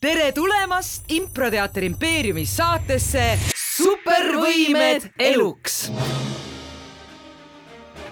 [0.00, 5.90] tere tulemast improteater impeeriumi saatesse Supervõimed eluks.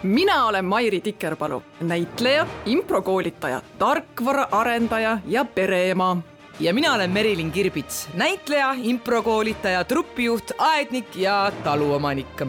[0.03, 6.17] mina olen Mairi Tikerpalu, näitleja, improkoolitaja, tarkvaraarendaja ja pereema.
[6.61, 12.43] ja mina olen Merilin Kirbits, näitleja, improkoolitaja, trupijuht, aednik ja taluomanik.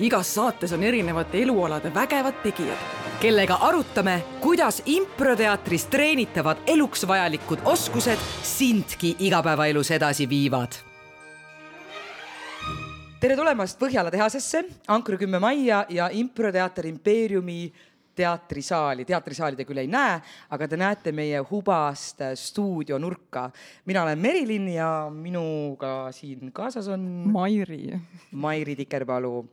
[0.00, 8.20] igas saates on erinevate elualade vägevad tegijad kellega arutame, kuidas improteatris treenitavad eluks vajalikud oskused
[8.44, 10.76] sindki igapäevaelus edasi viivad.
[13.20, 17.72] tere tulemast Põhjala tehasesse, Ankru kümme majja ja improteater impeeriumi
[18.14, 23.50] teatrisaali, teatrisaali te küll ei näe, aga te näete meie hubast stuudionurka.
[23.86, 27.00] mina olen Merilin ja minuga siin kaasas on
[27.32, 27.98] Mairi.
[28.32, 29.46] Mairi Tikerpalu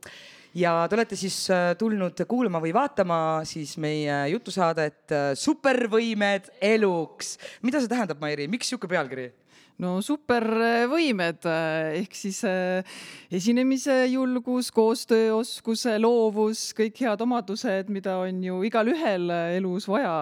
[0.57, 7.38] ja te olete siis äh, tulnud kuulama või vaatama siis meie jutusaadet äh, Supervõimed eluks.
[7.66, 9.31] mida see tähendab, Mairi, miks sihuke pealkiri?
[9.82, 11.48] No supervõimed
[12.00, 12.98] ehk siis äh,
[13.34, 20.13] esinemise julgus, koostööoskus, loovus, kõik head omadused, mida on ju igalühel elus vaja,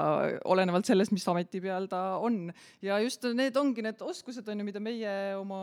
[0.52, 2.52] olenevalt sellest, mis ameti peal ta on.
[2.82, 5.62] ja just need ongi need oskused on ju, mida meie oma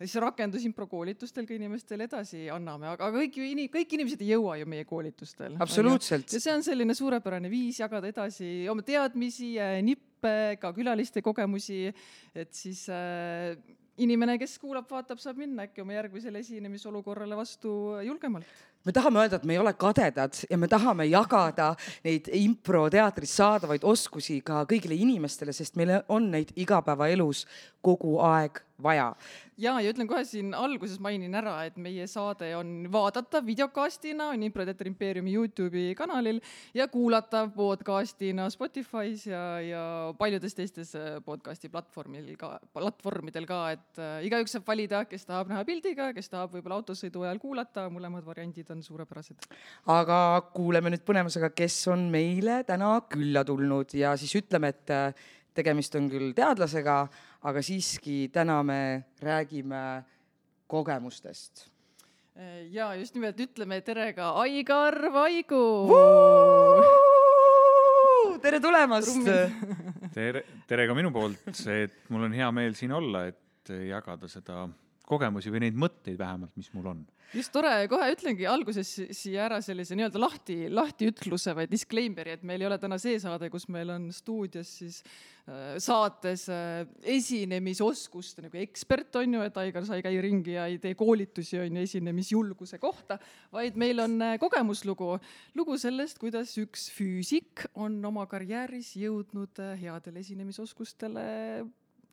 [0.00, 4.88] siis rakendusimprokoolitustel ka inimestele edasi anname, aga kõik ju, kõik inimesed ei jõua ju meie
[4.88, 5.58] koolitustel.
[5.62, 6.32] absoluutselt.
[6.32, 9.54] ja see on selline suurepärane viis jagada edasi oma teadmisi,
[9.86, 11.92] nippe õppe, ka külaliste kogemusi,
[12.34, 13.56] et siis äh,
[14.00, 18.46] inimene, kes kuulab, vaatab, saab minna äkki oma järgmisele esinemisolukorrale vastu julgemalt.
[18.84, 21.70] Me tahame öelda, et me ei ole kadedad ja me tahame jagada
[22.04, 27.46] neid improteatris saadavaid oskusi ka kõigile inimestele, sest meil on neid igapäevaelus
[27.84, 29.14] kogu aeg vaja.
[29.58, 34.42] ja, ja ütlen kohe siin alguses mainin ära, et meie saade on vaadatav videokastina, on
[34.46, 36.40] Improteater impeeriumi Youtube'i kanalil
[36.74, 39.84] ja kuulatav podcastina Spotify's ja, ja
[40.18, 45.52] paljudes teistes äh, podcast'i platvormil ka, platvormidel ka, et äh, igaüks saab valida, kes tahab
[45.52, 49.48] näha pildiga, kes tahab võib-olla autosõidu ajal kuulata, mõlemad variandid on suurepärased.
[49.94, 50.18] aga
[50.54, 55.94] kuuleme nüüd põnevusega, kes on meile täna külla tulnud ja siis ütleme, et äh, tegemist
[55.98, 57.04] on küll teadlasega,
[57.44, 60.04] aga siiski täna me räägime
[60.66, 61.68] kogemustest.
[62.70, 65.62] ja just nimelt ütleme tere ka Aigar Vaigu.
[68.42, 69.20] tere tulemast.
[70.14, 74.64] tere, tere ka minu poolt, et mul on hea meel siin olla, et jagada seda
[75.08, 77.04] kogemusi või neid mõtteid vähemalt, mis mul on.
[77.34, 82.62] Just tore, kohe ütlengi alguses siia ära sellise nii-öelda lahti, lahtiütluse või disclaimer'i, et meil
[82.62, 86.84] ei ole täna see saade, kus meil on stuudios siis äh, saates äh,
[87.16, 91.58] esinemisoskuste nagu ekspert on ju, et Aigar sa ei käi ringi ja ei tee koolitusi
[91.64, 93.18] on ju esinemisjulguse kohta,
[93.52, 95.16] vaid meil on äh, kogemuslugu,
[95.58, 101.24] lugu sellest, kuidas üks füüsik on oma karjääris jõudnud äh, headele esinemisoskustele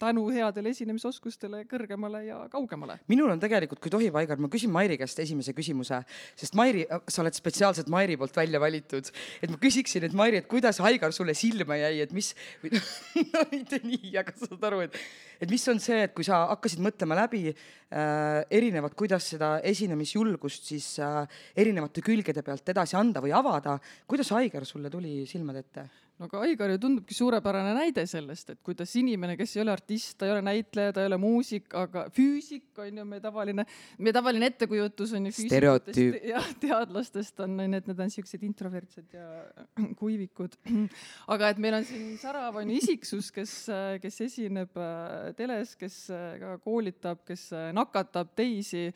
[0.02, 2.98] tänu headele esinemisoskustele kõrgemale ja kaugemale.
[3.12, 6.02] minul on tegelikult, kui tohib, Aigar, ma küsin Mairi käest esimese küsimuse,
[6.40, 10.50] sest Mairi, sa oled spetsiaalselt Mairi poolt välja valitud, et ma küsiksin, et Mairi, et
[10.52, 12.34] kuidas Aigar sulle silma jäi, et mis,
[13.34, 14.98] no mitte nii, aga sa saad aru, et,
[15.42, 20.72] et mis on see, et kui sa hakkasid mõtlema läbi äh, erinevat, kuidas seda esinemisjulgust
[20.74, 21.24] siis äh,
[21.56, 23.78] erinevate külgede pealt edasi anda või avada,
[24.10, 25.90] kuidas Aigar sulle tuli silmade ette?
[26.22, 30.14] No aga Aigar ju tundubki suurepärane näide sellest, et kuidas inimene, kes ei ole artist,
[30.20, 33.66] ta ei ole näitleja, ta ei ole muusik, aga füüsik on ju meie tavaline,
[33.98, 39.18] meie tavaline ettekujutus on ju füüsikutest ja teadlastest on, on, et need on siuksed introvertsed
[39.18, 39.26] ja
[40.02, 40.60] kuivikud.
[41.34, 43.56] aga et meil on siin särav on ju isiksus, kes,
[44.04, 48.92] kes esineb äh, teles, kes äh, ka koolitab, kes äh, nakatab teisi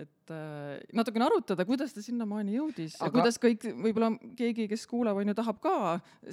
[0.00, 3.06] et äh, natukene arutada, kuidas ta sinnamaani jõudis Aga...
[3.06, 5.74] ja kuidas kõik, võib-olla keegi, kes kuulab, on ju, tahab ka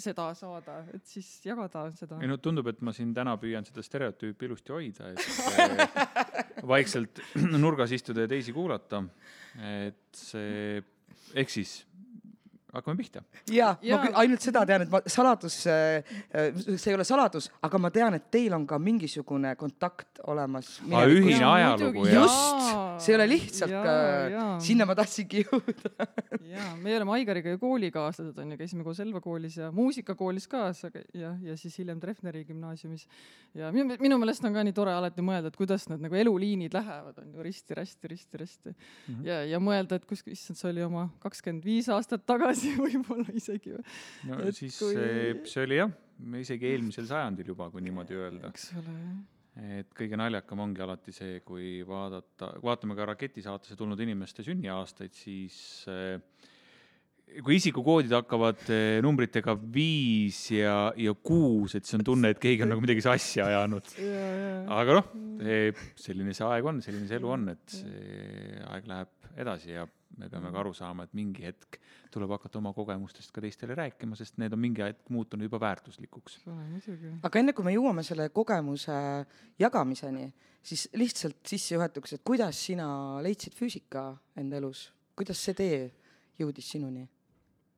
[0.02, 2.18] seda saada, et siis jagada seda.
[2.24, 5.22] ei no tundub, et ma siin täna püüan seda stereotüüpi ilusti hoida, et
[5.62, 7.22] äh, vaikselt
[7.54, 9.04] nurgas istuda ja teisi kuulata.
[9.62, 10.82] et see,
[11.38, 11.82] ehk siis
[12.74, 13.24] hakkame pihta.
[13.52, 16.02] ja, ja ma ainult seda tean, et ma saladus, äh,
[16.76, 20.78] see ei ole saladus, aga ma tean, et teil on ka mingisugune kontakt olemas.
[20.88, 22.22] ühine ajalugu, jah.
[22.22, 23.92] just, see ei ole lihtsalt,
[24.64, 26.08] sinna ma tahtsingi jõuda
[26.52, 30.70] ja, me oleme Aigariga ju koolikaaslased on ju, käisime koos Elva koolis ja muusikakoolis ka
[31.18, 33.08] ja, ja siis hiljem Treffneri gümnaasiumis.
[33.58, 36.76] ja minu, minu meelest on ka nii tore alati mõelda, et kuidas need nagu eluliinid
[36.76, 38.76] lähevad, on ju risti-rästi, risti-rästi mm.
[39.08, 39.28] -hmm.
[39.28, 43.36] ja, ja mõelda, et kus, issand, see oli oma kakskümmend viis aastat tagasi tagasi võib-olla
[43.38, 43.76] isegi.
[44.30, 44.96] no et siis kui...
[44.96, 45.94] see, see oli jah,
[46.42, 48.52] isegi eelmisel sajandil juba, kui niimoodi öelda.
[48.54, 49.22] eks ole, jah
[49.52, 55.58] et kõige naljakam ongi alati see, kui vaadata, vaatame ka Raketisaatesse tulnud inimeste sünniaastaid, siis
[55.92, 56.16] eh,
[57.44, 62.64] kui isikukoodid hakkavad eh, numbritega viis ja, ja kuus, et siis on tunne, et keegi
[62.64, 63.92] on nagu midagi sassi ajanud.
[64.80, 65.12] aga noh,
[66.00, 69.84] selline see aeg on, selline see elu on, et see aeg läheb edasi ja
[70.18, 71.80] me peame ka aru saama, et mingi hetk
[72.14, 76.42] tuleb hakata oma kogemustest ka teistele rääkima, sest need on mingi hetk muutunud juba väärtuslikuks.
[77.24, 78.98] aga enne kui me jõuame selle kogemuse
[79.62, 80.28] jagamiseni,
[80.64, 82.88] siis lihtsalt sissejuhatuseks, et kuidas sina
[83.24, 85.82] leidsid füüsika enda elus, kuidas see tee
[86.42, 87.08] jõudis sinuni?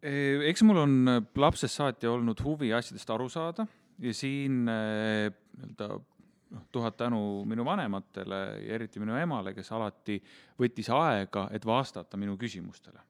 [0.04, 0.96] eks mul on
[1.40, 3.64] lapsest saati olnud huvi asjadest aru saada
[4.04, 5.88] ja siin nii-öelda
[6.54, 7.20] noh, tuhat tänu
[7.50, 10.20] minu vanematele ja eriti minu emale, kes alati
[10.60, 13.02] võttis aega, et vastata minu küsimustele.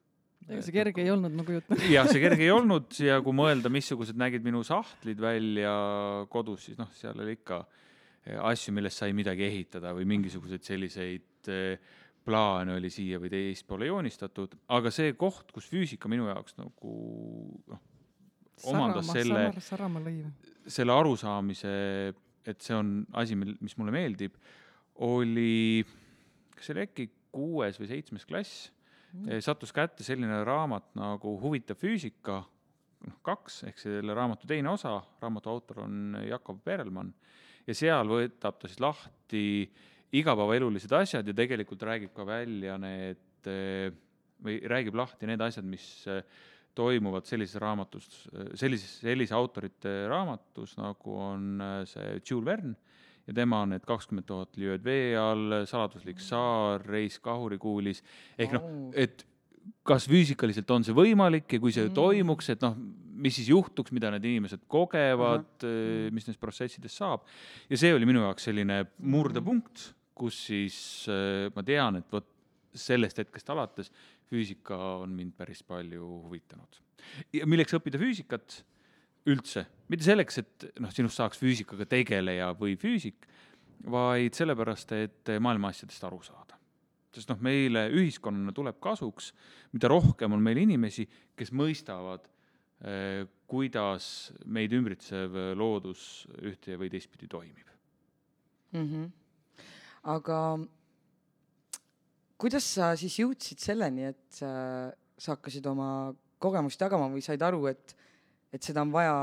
[0.48, 1.72] ega see kerge ei olnud, nagu jutt.
[1.94, 5.74] jah, see kerge ei olnud ja kui mõelda, missugused nägid minu sahtlid välja
[6.32, 7.64] kodus, siis noh, seal oli ikka
[8.24, 11.94] asju, millest sai midagi ehitada või mingisuguseid selliseid eh,
[12.24, 16.94] plaane oli siia või teispoole joonistatud, aga see koht, kus füüsika minu jaoks nagu
[17.68, 17.82] noh,
[18.70, 19.50] omandas selle,
[20.64, 21.74] selle arusaamise
[22.50, 24.36] et see on asi, mil, mis mulle meeldib,
[25.04, 25.84] oli,
[26.54, 28.68] kas see oli äkki kuues või seitsmes klass
[29.12, 32.42] mm., sattus kätte selline raamat nagu Huvitav füüsika,
[33.04, 37.12] noh kaks, ehk selle raamatu teine osa, raamatu autor on Jakob Perelmann,
[37.66, 39.44] ja seal võtab ta siis lahti
[40.14, 43.48] igapäevaelulised asjad ja tegelikult räägib ka välja need
[44.44, 45.86] või räägib lahti need asjad, mis
[46.74, 48.08] toimuvad sellises raamatus,
[48.58, 52.74] sellises, sellise autorite raamatus, nagu on äh, see Jules Verne
[53.24, 58.02] ja tema on need kakskümmend tuhat liööd vee all, saladuslik saar, reis kahurikuulis,
[58.36, 58.66] ehk noh,
[59.00, 59.24] et
[59.86, 61.96] kas füüsikaliselt on see võimalik ja kui see mm.
[61.96, 62.76] toimuks, et noh,
[63.24, 66.12] mis siis juhtuks, mida need inimesed kogevad uh, -huh.
[66.12, 67.24] mis nendest protsessidest saab.
[67.70, 72.28] ja see oli minu jaoks selline murdepunkt, kus siis äh, ma tean, et vot
[72.74, 73.90] sellest hetkest alates
[74.34, 76.80] füüsika on mind päris palju huvitanud.
[77.32, 78.62] ja milleks õppida füüsikat
[79.30, 83.28] üldse, mitte selleks, et noh, sinust saaks füüsikaga tegeleja või füüsik,
[83.90, 86.58] vaid sellepärast, et maailma asjadest aru saada.
[87.14, 89.30] sest noh, meile ühiskonnana tuleb kasuks,
[89.72, 91.06] mida rohkem on meil inimesi,
[91.38, 92.26] kes mõistavad
[92.82, 97.68] eh,, kuidas meid ümbritsev loodus ühte või teistpidi toimib
[98.74, 98.88] mm.
[98.88, 99.10] -hmm.
[100.02, 100.38] aga
[102.44, 106.12] kuidas sa siis jõudsid selleni, et äh, sa hakkasid oma
[106.42, 107.94] kogemust jagama või said aru, et,
[108.52, 109.14] et seda on vaja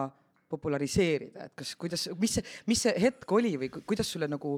[0.52, 4.56] populariseerida, et kas, kuidas, mis see, mis see hetk oli või kuidas sulle nagu,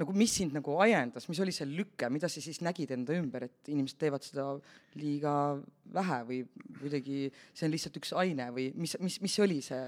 [0.00, 3.48] nagu mis sind nagu ajendas, mis oli see lüke, mida sa siis nägid enda ümber,
[3.48, 4.46] et inimesed teevad seda
[5.00, 5.34] liiga
[5.98, 6.40] vähe või
[6.78, 7.18] kuidagi
[7.50, 9.82] see on lihtsalt üks aine või mis, mis, mis oli see?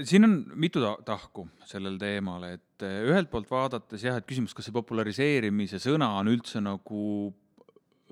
[0.00, 4.54] Siin on mitu ta tahku sellel teemal, et eh, ühelt poolt vaadates jah, et küsimus,
[4.56, 7.02] kas see populariseerimise sõna on üldse nagu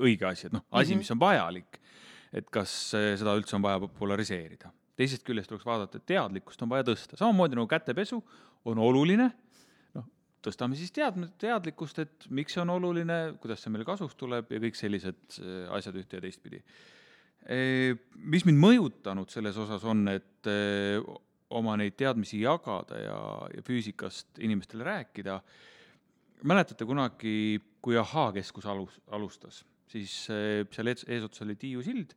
[0.00, 1.02] õige asi, et noh, asi, mhm.
[1.02, 1.80] mis on vajalik,
[2.36, 4.72] et kas eh, seda üldse on vaja populariseerida.
[5.00, 8.20] teisest küljest tuleks vaadata, et teadlikkust on vaja tõsta, samamoodi nagu kätepesu
[8.68, 9.30] on oluline,
[9.96, 10.06] noh,
[10.44, 14.60] tõstame siis tead-, teadlikkust, et miks see on oluline, kuidas see meile kasuks tuleb ja
[14.66, 16.64] kõik sellised eh, asjad ühte ja teistpidi.
[18.20, 20.48] Mis mind mõjutanud selles osas on, et
[21.56, 23.18] oma neid teadmisi jagada ja,
[23.54, 25.40] ja füüsikast inimestele rääkida.
[26.42, 32.14] mäletate kunagi, kui Ahhaa-keskus alus, alustas, siis eh, seal eesotsas oli Tiiu Sild,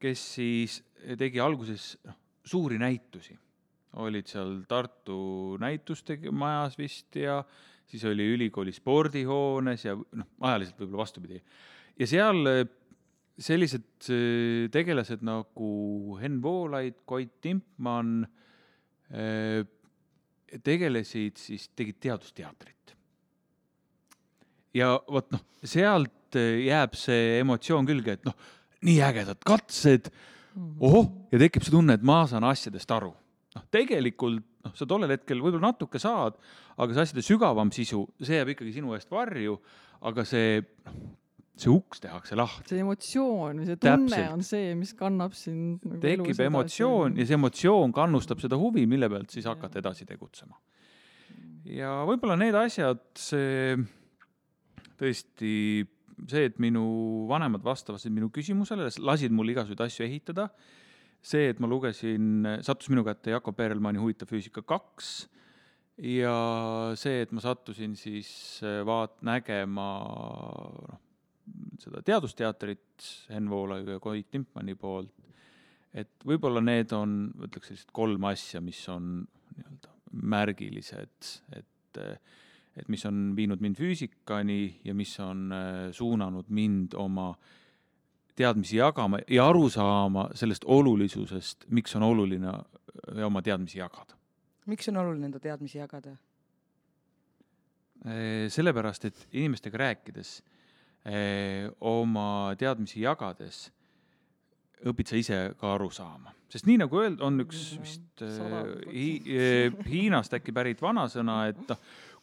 [0.00, 0.80] kes siis
[1.18, 3.38] tegi alguses noh, suuri näitusi.
[4.00, 7.42] olid seal Tartu näituste majas vist ja
[7.86, 11.42] siis oli ülikooli spordihoones ja noh, ajaliselt võib-olla vastupidi.
[11.98, 12.66] ja seal eh,
[13.38, 18.40] sellised eh, tegelased nagu Henn Voolaid, Koit Timpmann Äh,
[20.64, 22.94] tegelesid siis, tegid teadusteatrit.
[24.74, 28.36] ja vot noh, sealt äh, jääb see emotsioon külge, et noh,
[28.86, 30.10] nii ägedad katsed,
[30.54, 30.76] mhm.
[30.86, 33.12] ohoh, ja tekib see tunne, et ma saan asjadest aru.
[33.56, 36.38] noh, tegelikult noh, sa tollel hetkel võib-olla natuke saad,
[36.78, 39.58] aga see asjade sügavam sisu, see jääb ikkagi sinu eest varju,
[40.06, 41.00] aga see noh,
[41.60, 42.68] see uks tehakse lahti.
[42.72, 44.32] see emotsioon see tunne Täpselt.
[44.32, 49.10] on see, mis kannab sind nagu tekib emotsioon ja see emotsioon kannustab seda huvi, mille
[49.12, 50.58] pealt siis hakata edasi tegutsema.
[51.68, 53.78] ja võib-olla need asjad, see
[55.00, 55.54] tõesti
[56.28, 56.84] see, et minu
[57.30, 60.48] vanemad vastasid minu küsimusele, lasid mul igasuguseid asju ehitada,
[61.22, 65.28] see, et ma lugesin, sattus minu kätte Jakob Perelmanni Huvitav füüsika kaks
[66.00, 66.34] ja
[66.98, 68.32] see, et ma sattusin siis
[68.88, 69.88] vaat-, nägema
[70.88, 71.00] noh,
[71.80, 75.12] seda teadusteatrit Henn Voolaiu ja Koit Timpmanni poolt,
[75.94, 79.16] et võib-olla need on, ütleks sellised kolm asja, mis on
[79.56, 81.68] nii-öelda märgilised, et
[82.80, 87.32] et mis on viinud mind füüsikani ja mis on äh, suunanud mind oma
[88.38, 94.16] teadmisi jagama ja aru saama sellest olulisusest, miks on oluline äh, oma teadmisi jagada.
[94.66, 96.14] miks on oluline enda teadmisi jagada?
[98.06, 100.40] Äh, sellepärast, et inimestega rääkides,
[101.80, 103.70] oma teadmisi jagades
[104.90, 108.22] õpid sa ise ka aru saama, sest nii nagu öeldud, on üks vist
[108.92, 109.08] hi,
[109.88, 111.80] Hiinast äkki pärit vanasõna, et noh,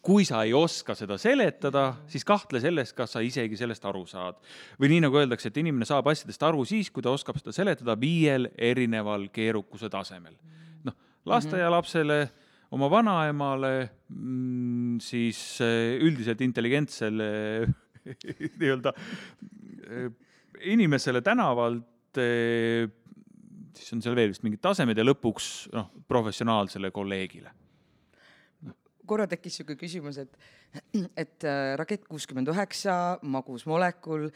[0.08, 4.38] kui sa ei oska seda seletada, siis kahtle selles, kas sa isegi sellest aru saad.
[4.80, 7.98] või nii nagu öeldakse, et inimene saab asjadest aru siis, kui ta oskab seda seletada
[8.00, 10.38] viiel erineval keerukuse tasemel.
[10.88, 12.20] noh, lasteaialapsele,
[12.72, 17.68] oma vanaemale, mm, siis eh, üldiselt intelligentsele
[18.62, 20.10] nii-öelda eh,
[20.74, 22.90] inimesele tänavalt eh,
[23.78, 27.54] siis on seal veel vist mingid tasemed ja lõpuks noh, professionaalsele kolleegile
[29.08, 30.34] korra tekkis niisugune küsimus, et,
[31.16, 34.28] et äh, Rakett kuuskümmend üheksa, Magus molekul,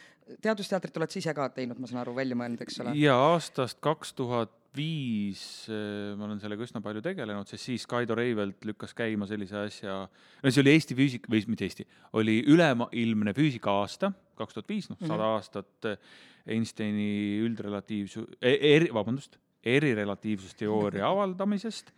[0.44, 2.96] teadusteatrit oled sa ise ka teinud, ma saan aru, välja mõelnud, eks ole?
[3.01, 8.16] jaa, aastast kaks tuhat viis äh, ma olen sellega üsna palju tegelenud, sest siis Kaido
[8.18, 11.86] Reivelt lükkas käima sellise asja, no see oli Eesti füüsika, või mitte Eesti,
[12.20, 15.36] oli ülemaailmne füüsika aasta, kaks tuhat viis, noh, sada mhm.
[15.36, 16.12] aastat äh,
[16.56, 21.92] Einsteini üldrelatiivsu- e,, eri, vabandust, erirelatiivsusteooria avaldamisest.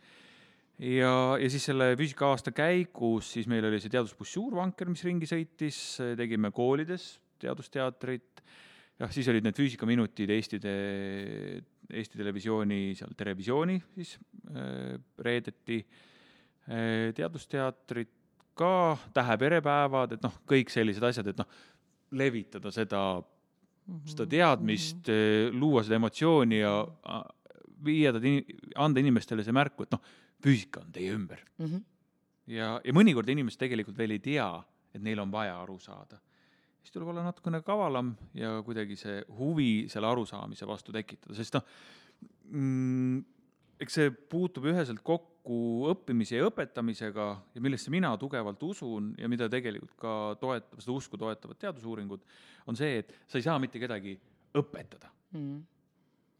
[0.82, 5.28] Ja, ja siis selle füüsika aasta käigus siis meil oli see teadusbuss Suurvanker, mis ringi
[5.30, 5.78] sõitis,
[6.18, 7.12] tegime koolides
[7.44, 8.42] teadusteatrit,
[8.98, 14.16] jah, siis olid need füüsikaminutid Eesti te-, Eesti Televisiooni seal Terevisiooni siis
[14.50, 18.12] äh, reedeti äh,, teadusteatrit
[18.54, 21.48] ka, täheperepäevad, et noh, kõik sellised asjad, et noh,
[22.14, 24.10] levitada seda mm, -hmm.
[24.12, 25.60] seda teadmist mm, -hmm.
[25.60, 26.74] luua seda emotsiooni ja
[27.84, 28.20] viia ta,
[28.76, 30.00] anda inimestele see märku, et noh,
[30.44, 31.66] füüsika on teie ümber mm.
[31.66, 31.82] -hmm.
[32.46, 34.62] ja, ja mõnikord inimesed tegelikult veel ei tea,
[34.94, 36.20] et neil on vaja aru saada.
[36.84, 41.64] Siis tuleb olla natukene kavalam ja kuidagi see huvi selle arusaamise vastu tekitada, sest noh
[42.52, 43.22] mm,,
[43.80, 47.26] eks see puutub üheselt kokku õppimise ja õpetamisega
[47.56, 52.24] ja millesse mina tugevalt usun ja mida tegelikult ka toetab, seda usku toetavad teadusuuringud,
[52.68, 54.16] on see, et sa ei saa mitte kedagi
[54.60, 55.60] õpetada mm.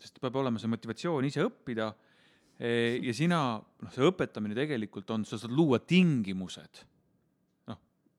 [0.04, 1.88] sest peab olema see motivatsioon ise õppida
[2.60, 6.84] ja sina, noh, see õpetamine tegelikult on, sa saad luua tingimused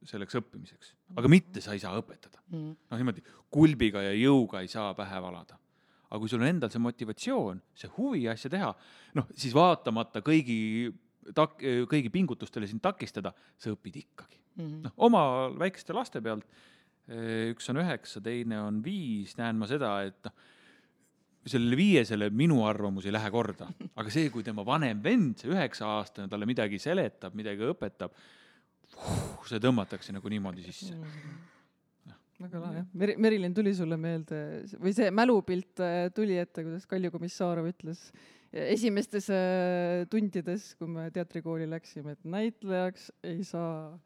[0.05, 2.41] selleks õppimiseks, aga mitte sa ei saa õpetada.
[2.51, 2.73] Mm.
[2.91, 5.57] noh, niimoodi kulbiga ja jõuga ei saa pähe valada.
[6.05, 8.69] aga kui sul on endal see motivatsioon, see huvi asja teha,
[9.17, 10.93] noh, siis vaatamata kõigi
[11.33, 14.81] tak-, kõigi pingutustele sind takistada, sa õpid ikkagi mm -hmm..
[14.85, 15.23] noh, oma
[15.57, 16.45] väikeste laste pealt,
[17.51, 20.33] üks on üheksa, teine on viis, näen ma seda, et noh,
[21.45, 23.67] sellele viiesele minu arvamus ei lähe korda,
[23.99, 28.15] aga see, kui tema vanem vend, see üheksa-aastane, talle midagi seletab, midagi õpetab,
[29.45, 31.03] see tõmmatakse nagu niimoodi sisse mm.
[31.03, 32.15] -hmm.
[32.45, 34.39] väga lahe jah, Meri-, Merilin, tuli sulle meelde
[34.81, 38.09] või see mälupilt äh, tuli ette, kuidas Kalju Komissarov ütles
[38.55, 43.97] esimestes äh, tundides, kui me teatrikooli läksime, et näitlejaks ei saa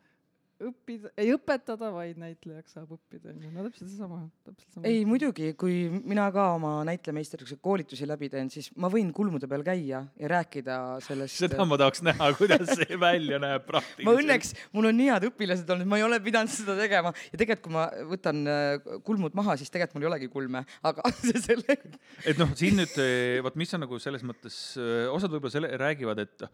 [0.59, 3.51] õppida, ei õpetada, vaid näitlejaks saab õppida, onju.
[3.53, 4.85] no täpselt seesama, täpselt sama.
[4.89, 9.63] ei muidugi, kui mina ka oma näitlejameisterluse koolitusi läbi teen, siis ma võin kulmude peal
[9.67, 11.39] käia ja rääkida sellest.
[11.39, 14.07] seda ma tahaks näha, kuidas see välja näeb praktiliselt.
[14.09, 17.39] ma õnneks, mul on nii head õpilased olnud, ma ei ole pidanud seda tegema ja
[17.39, 21.45] tegelikult, kui ma võtan äh, kulmud maha, siis tegelikult mul ei olegi kulme, aga see
[21.45, 21.79] selle.
[22.25, 22.99] et noh, siin nüüd,
[23.45, 26.49] vot mis on nagu selles mõttes, eh, osad võib-olla selle räägivad, et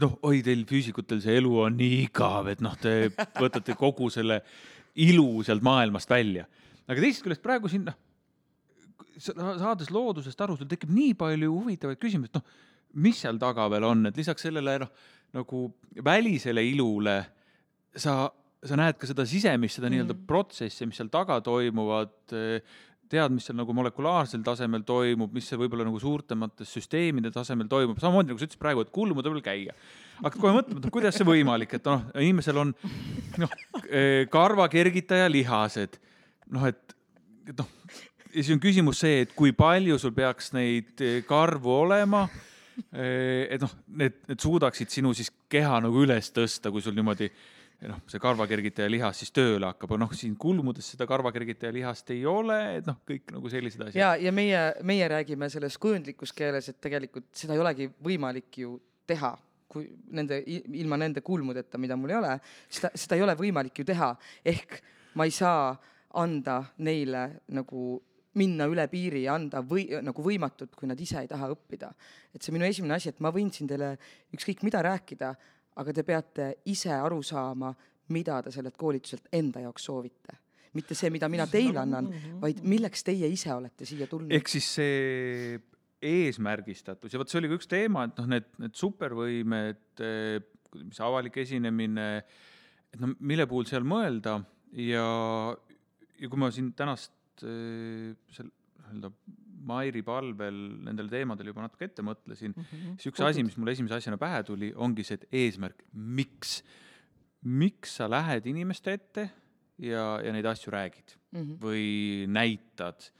[0.00, 3.08] noh, oi, teil füüsikutel see elu on nii igav, et noh, te
[3.42, 4.40] võtate kogu selle
[5.06, 6.46] ilu sealt maailmast välja.
[6.86, 7.96] aga teisest küljest praegu siin noh,
[9.16, 12.56] saades loodusest aru, sul tekib nii palju huvitavaid küsimusi, et noh,
[13.04, 14.92] mis seal taga veel on, et lisaks sellele noh,
[15.36, 15.62] nagu
[16.04, 17.16] välisele ilule
[17.96, 18.26] sa,
[18.64, 19.94] sa näed ka seda sisemist, seda mm.
[19.94, 22.14] nii-öelda protsessi, mis seal taga toimuvad,
[23.10, 28.32] tead, mis seal nagu molekulaarsel tasemel toimub, mis võib-olla nagu suurtemates süsteemide tasemel toimub, samamoodi
[28.32, 29.76] nagu sa ütlesid praegu, et kulmude peal käia.
[30.22, 32.74] hakkad kohe mõtlema, et kuidas see võimalik, et noh, inimesel on
[33.42, 33.56] noh,
[33.90, 35.98] eh, karvakergitaja lihased,
[36.56, 36.96] noh, et,
[37.46, 37.70] et noh,
[38.36, 42.26] ja siis on küsimus see, et kui palju sul peaks neid eh, karvu olema
[42.92, 47.30] eh, et noh, need, need suudaksid sinu siis keha nagu üles tõsta, kui sul niimoodi
[47.84, 52.22] noh, see karvakergitaja lihas siis tööle hakkab, aga noh, siin kulmudes seda karvakergitaja lihast ei
[52.28, 53.98] ole, et noh, kõik nagu sellised asjad.
[54.00, 58.78] ja, ja meie, meie räägime selles kujundlikus keeles, et tegelikult seda ei olegi võimalik ju
[59.06, 59.34] teha,
[59.70, 60.40] kui nende,
[60.80, 62.34] ilma nende kulmudeta, mida mul ei ole,
[62.68, 64.12] seda, seda ei ole võimalik ju teha,
[64.46, 64.80] ehk
[65.20, 65.74] ma ei saa
[66.16, 67.96] anda neile nagu
[68.36, 71.92] minna üle piiri ja anda või nagu võimatut, kui nad ise ei taha õppida.
[72.34, 73.94] et see minu esimene asi, et ma võin siin teile
[74.36, 75.32] ükskõik mida rääkida,
[75.76, 77.72] aga te peate ise aru saama,
[78.14, 80.42] mida te sellelt koolituselt enda jaoks soovite.
[80.76, 84.32] mitte see, mida mina teile annan, vaid milleks teie ise olete siia tulnud.
[84.36, 85.60] ehk siis see
[86.06, 90.02] eesmärgistatus ja vot see oli ka üks teema, et noh, need, need supervõimed,
[90.82, 92.10] mis avalik esinemine,
[92.92, 94.36] et noh, mille puhul seal mõelda
[94.76, 95.06] ja,
[96.20, 98.52] ja kui ma siin tänast seal
[98.86, 99.10] nii-öelda
[99.66, 102.94] Mairi palvel nendel teemadel juba natuke ette mõtlesin mm, -hmm.
[103.00, 106.60] siis üks asi, mis mulle esimese asjana pähe tuli, ongi see, et eesmärk, miks,
[107.42, 109.28] miks sa lähed inimeste ette
[109.82, 111.58] ja, ja neid asju räägid mm -hmm.
[111.60, 111.84] või
[112.30, 113.10] näitad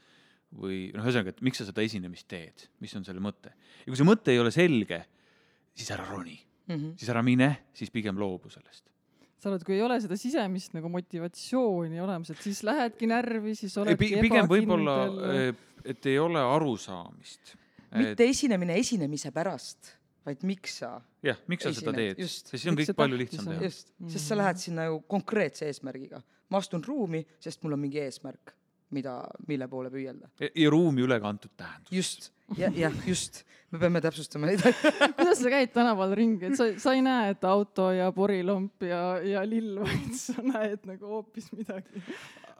[0.57, 3.51] või noh, ühesõnaga, et miks sa seda esinemist teed, mis on selle mõte.
[3.83, 5.05] ja kui see mõte ei ole selge,
[5.75, 6.93] siis ära roni mm, -hmm.
[6.97, 8.87] siis ära mine, siis pigem loobu sellest
[9.37, 13.75] sa oled, kui ei ole seda sisemist nagu motivatsiooni olemas, et siis lähedki närvi, siis
[13.77, 14.25] oledki ebakindel.
[14.25, 14.97] pigem võib-olla,
[15.85, 17.55] et ei ole arusaamist.
[17.95, 18.25] mitte et...
[18.29, 19.93] esinemine esinemise pärast,
[20.27, 20.95] vaid miks sa.
[21.25, 23.69] jah, miks sa seda teed, siis on kõik palju lihtsam teha.
[23.69, 26.23] just, sest sa lähed sinna ju konkreetse eesmärgiga.
[26.49, 28.57] ma astun ruumi, sest mul on mingi eesmärk
[28.95, 30.29] mida, mille poole püüelda.
[30.47, 31.91] ja ruumi ülekantud tähendus.
[31.91, 34.63] just, jah, jah, just, me peame täpsustama neid
[35.17, 39.19] kuidas sa käid tänaval ringi, et sa, sa ei näe, et auto ja porilomp ja,
[39.25, 42.03] ja lill, vaid sa näed nagu hoopis midagi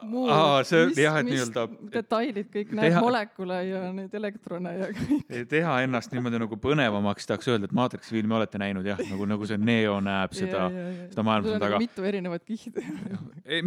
[0.02, 0.30] muud.
[0.68, 1.64] see on jah, et nii-öelda.
[1.94, 3.02] detailid kõik, näed teha...
[3.02, 5.34] molekule ja neid elektrone ja kõik.
[5.50, 9.48] teha ennast niimoodi nagu põnevamaks, tahaks öelda, et Matrixi filmi olete näinud jah, nagu, nagu
[9.48, 10.68] see Neo näeb seda,
[11.08, 11.82] seda maailma seal taga.
[11.82, 12.84] mitu erinevat kihti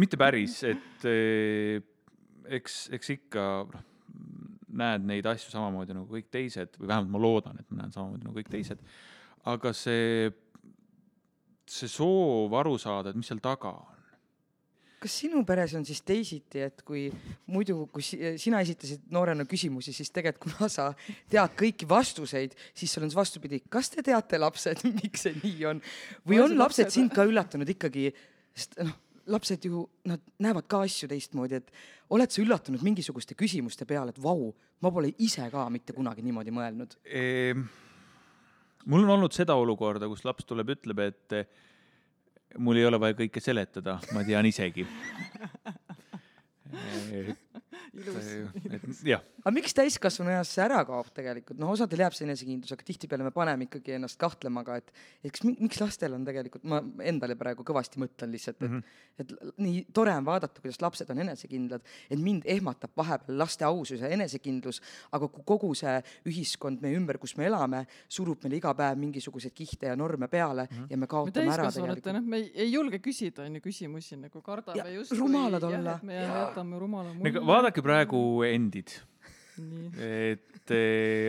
[0.00, 1.08] mitte päris, et
[2.60, 3.88] eks, eks ikka noh,
[4.78, 8.26] näed neid asju samamoodi nagu kõik teised või vähemalt ma loodan, et ma näen samamoodi
[8.26, 8.82] nagu kõik teised.
[9.52, 10.30] aga see,
[11.66, 13.88] see soov aru saada, et mis seal taga on.
[15.02, 17.08] kas sinu peres on siis teisiti, et kui
[17.50, 20.92] muidu, kui sina esitasid noorena küsimusi, siis tegelikult kuna sa
[21.30, 25.70] tead kõiki vastuseid, siis sul on see vastupidi, kas te teate, lapsed, miks see nii
[25.72, 25.82] on
[26.28, 28.12] või on lapsed sind ka üllatanud ikkagi,
[28.54, 31.70] sest noh lapsed ju, nad näevad ka asju teistmoodi, et
[32.12, 34.50] oled sa üllatunud mingisuguste küsimuste peale, et vau,
[34.82, 37.66] ma pole ise ka mitte kunagi niimoodi mõelnud ehm,?
[38.86, 41.46] mul on olnud seda olukorda, kus laps tuleb, ütleb, et eh,
[42.58, 44.86] mul ei ole vaja kõike seletada, ma tean isegi
[47.92, 49.02] ilus.
[49.06, 49.22] jah.
[49.42, 53.26] Aga miks täiskasvanu eas see ära kaob tegelikult, noh, osadel jääb see enesekindlus, aga tihtipeale
[53.26, 54.92] me paneme ikkagi ennast kahtlema ka, et
[55.28, 59.24] eks miks lastel on tegelikult, ma endale praegu kõvasti mõtlen lihtsalt, et mm, -hmm.
[59.24, 64.00] et nii tore on vaadata, kuidas lapsed on enesekindlad, et mind ehmatab vahepeal laste ausus
[64.00, 64.80] ja enesekindlus,
[65.12, 65.98] aga kui kogu see
[66.30, 70.68] ühiskond meie ümber, kus me elame, surub meile iga päev mingisuguseid kihte ja norme peale
[70.70, 70.86] mm -hmm.
[70.90, 72.12] ja me kaotame me ära tegelikult.
[72.12, 75.12] noh, me ei, ei julge küsida on ju küsimusi nagu kardame just.
[75.12, 75.98] rumalad olla.
[76.02, 78.90] me jätame rumala mulje vaadake praegu endid.
[80.00, 80.82] Et te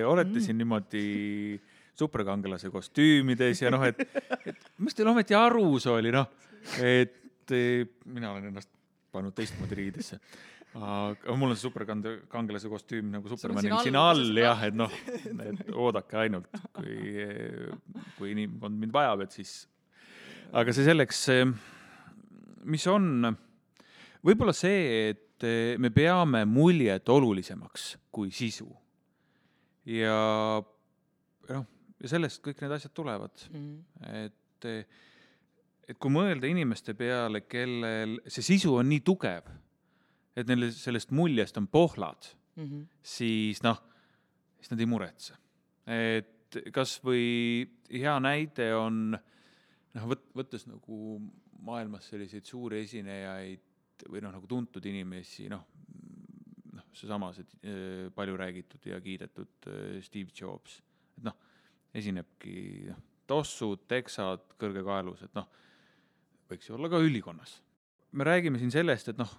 [0.08, 1.60] olete siin niimoodi
[1.98, 4.00] superkangelase kostüümides ja noh, et,
[4.48, 6.30] et mis teil ometi arus oli, noh,
[6.82, 8.72] et mina olen ennast
[9.14, 10.18] pannud teistmoodi riidesse.
[10.74, 14.94] Aga mul on see superkangelase kostüüm nagu Supermanil siin all jah, et noh,
[15.46, 17.28] et oodake ainult, kui,
[18.18, 19.52] kui inimkond mind vajab, et siis.
[20.50, 21.20] aga see selleks,
[22.74, 23.30] mis on,
[24.26, 28.68] võib-olla see, et et eh, me peame muljet olulisemaks kui sisu.
[29.86, 30.16] ja
[31.50, 31.66] noh,
[32.00, 33.74] ja sellest kõik need asjad tulevad mm.
[34.22, 34.86] et, eh,
[35.90, 39.50] et kui mõelda inimeste peale, kellel see sisu on nii tugev,
[40.36, 42.88] et neil sellest muljest on pohlad mm, -hmm.
[43.04, 43.84] siis noh,
[44.62, 45.36] siis nad ei muretse.
[45.88, 51.20] et kasvõi hea näide on noh, võt-, võttes nagu
[51.64, 53.73] maailmas selliseid suuri esinejaid,
[54.10, 55.64] või noh, nagu tuntud inimesi, noh,
[56.74, 60.80] noh, seesama see äh, palju räägitud ja kiidetud äh, Steve Jobs,
[61.18, 61.38] et noh,
[61.94, 65.48] esinebki noh, tossud, teksad, kõrgekaelus, et noh,
[66.50, 67.62] võiks ju olla ka ülikonnas.
[68.12, 69.32] me räägime siin sellest, et noh,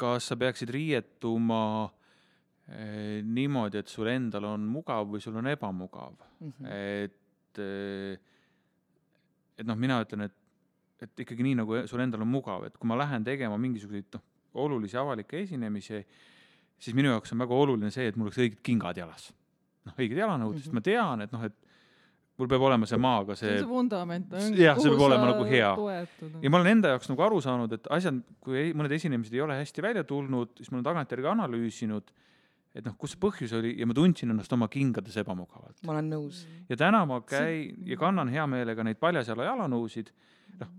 [0.00, 1.62] kas sa peaksid riietuma
[2.68, 6.66] eh, niimoodi, et sul endal on mugav või sul on ebamugav mm, -hmm.
[6.74, 8.18] et eh,
[9.60, 10.36] et noh, mina ütlen, et
[11.04, 14.24] et ikkagi nii, nagu sul endal on mugav, et kui ma lähen tegema mingisuguseid noh,
[14.60, 16.02] olulisi avalikke esinemisi,
[16.80, 19.30] siis minu jaoks on väga oluline see, et mul oleks õiged kingad jalas.
[19.88, 20.64] noh, õiged jalanõud mm, -hmm.
[20.64, 21.56] sest ma tean, et noh, et
[22.40, 23.48] mul peab olema see maaga see.
[23.48, 24.34] see on see vundament.
[24.56, 25.70] jah, see peab olema nagu hea.
[26.42, 29.60] ja ma olen enda jaoks nagu aru saanud, et asjad, kui mõned esinemised ei ole
[29.60, 32.12] hästi välja tulnud, siis ma olen tagantjärgi analüüsinud,
[32.76, 35.80] et noh, kus see põhjus oli ja ma tundsin ennast oma kingades ebamugavalt.
[35.84, 36.44] ma olen nõus.
[36.68, 40.12] ja täna ma käin ja kannan hea meelega neid paljasjala jalanõusid,
[40.60, 40.76] noh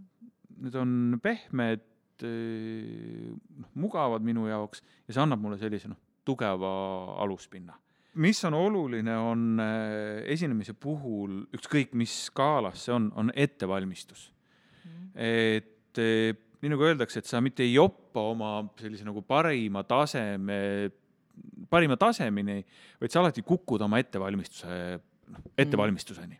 [0.61, 1.87] need on pehmed,
[2.21, 5.97] noh, mugavad minu jaoks ja see annab mulle sellise noh,
[6.27, 6.71] tugeva
[7.23, 7.73] aluspinna.
[8.21, 14.27] mis on oluline, on eh, esinemise puhul, ükskõik mis skaalas see on, on ettevalmistus
[14.83, 15.11] mm.
[15.15, 20.59] et eh, nii nagu öeldakse, et sa mitte ei joppa oma sellise nagu parima taseme,
[21.71, 22.59] parima tasemeni,
[23.01, 24.77] vaid sa alati kukud oma ettevalmistuse,
[25.31, 26.37] noh, ettevalmistuseni.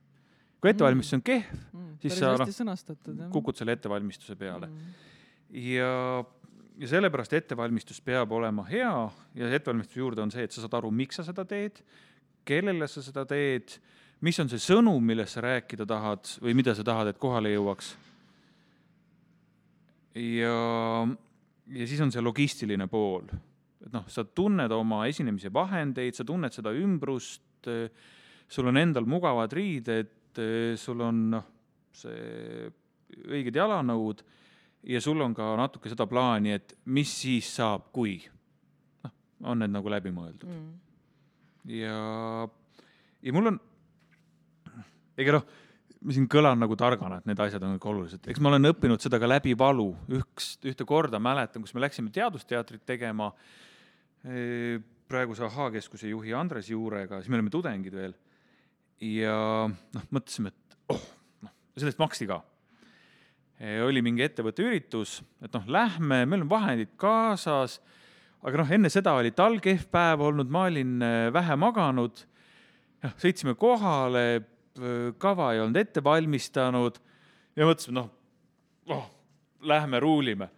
[0.62, 4.92] Kui ettevalmistus on kehv, mm, siis sa, noh, kukud selle ettevalmistuse peale mm.
[5.74, 5.94] ja,
[6.82, 8.94] ja sellepärast ettevalmistus peab olema hea
[9.38, 11.82] ja ettevalmistuse juurde on see, et sa saad aru, miks sa seda teed,
[12.48, 13.76] kellele sa seda teed,
[14.26, 17.96] mis on see sõnum, millest sa rääkida tahad või mida sa tahad, et kohale jõuaks.
[20.22, 20.56] ja,
[21.74, 23.26] ja siis on see logistiline pool,
[23.82, 27.70] et noh, sa tunned oma esinemise vahendeid, sa tunned seda ümbrust,
[28.52, 30.21] sul on endal mugavad riided,
[30.80, 31.48] sul on noh,
[31.92, 32.70] see
[33.28, 34.22] õiged jalanõud
[34.88, 38.18] ja sul on ka natuke seda plaani, et mis siis saab, kui
[39.04, 39.14] noh,
[39.52, 40.70] on need nagu läbi mõeldud mm.
[41.76, 41.98] ja,
[43.22, 43.60] ja mul on,
[45.20, 45.50] ega noh,
[46.02, 49.04] ma siin kõlan nagu targana, et need asjad on kõik olulised, eks ma olen õppinud
[49.04, 53.30] seda ka läbi valu, üks, ühte korda mäletan, kus me läksime teadusteatrit tegema
[54.26, 58.16] eh, praeguse Ahhaa-keskuse juhi Andres Juurega, siis me olime tudengid veel.
[59.02, 61.04] Ja noh, mõtlesime, et oh,
[61.46, 62.42] noh, sellest maksti ka.
[63.86, 67.78] Oli mingi ettevõtte üritus, et noh, lähme, meil on vahendid kaasas,
[68.42, 70.96] aga noh, enne seda oli tal kehv päev olnud, ma olin
[71.34, 72.24] vähe maganud,
[73.06, 74.42] noh, sõitsime kohale,
[75.22, 76.98] kava ei olnud ette valmistanud.
[77.60, 78.10] Ja mõtlesime, noh
[78.90, 79.06] oh,,
[79.62, 80.50] lähme ruulime.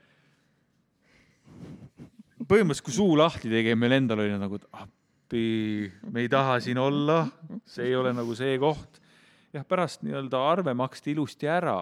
[2.43, 4.67] põhimõtteliselt, kui suu lahti tegi, meil endal oli nagu, et
[5.33, 7.23] appi, me ei taha siin olla,
[7.65, 9.01] see ei ole nagu see koht.
[9.53, 11.81] jah, pärast nii-öelda arve maksti ilusti ära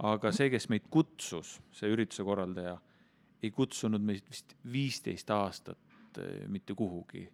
[0.00, 2.76] aga see, kes meid kutsus, see ürituse korraldaja,
[3.40, 7.26] ei kutsunud meid vist viisteist aastat eh, mitte kuhugi.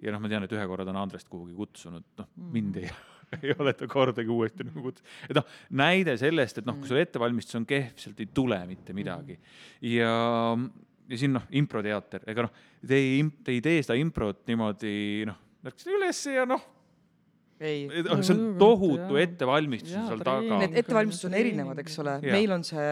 [0.00, 2.92] ja noh, ma tean, et ühe korra ta on Andrest kuhugi kutsunud, noh, mind ei,
[3.40, 5.16] ei ole ta kordagi uuesti nagu kutsunud.
[5.28, 8.96] et noh, näide sellest, et noh, kui sul ettevalmistus on kehv, sealt ei tule mitte
[8.96, 9.36] midagi.
[9.92, 10.14] ja,
[11.10, 14.92] ja siin noh, improteater, ega noh, te ei, te ei tee seda improt niimoodi
[15.28, 16.62] noh, läksite ülesse ja noh.
[17.60, 17.82] Ei.
[17.92, 20.62] see on tohutu ettevalmistus seal taga.
[20.62, 22.86] Need ettevalmistused on erinevad, eks ole, meil on see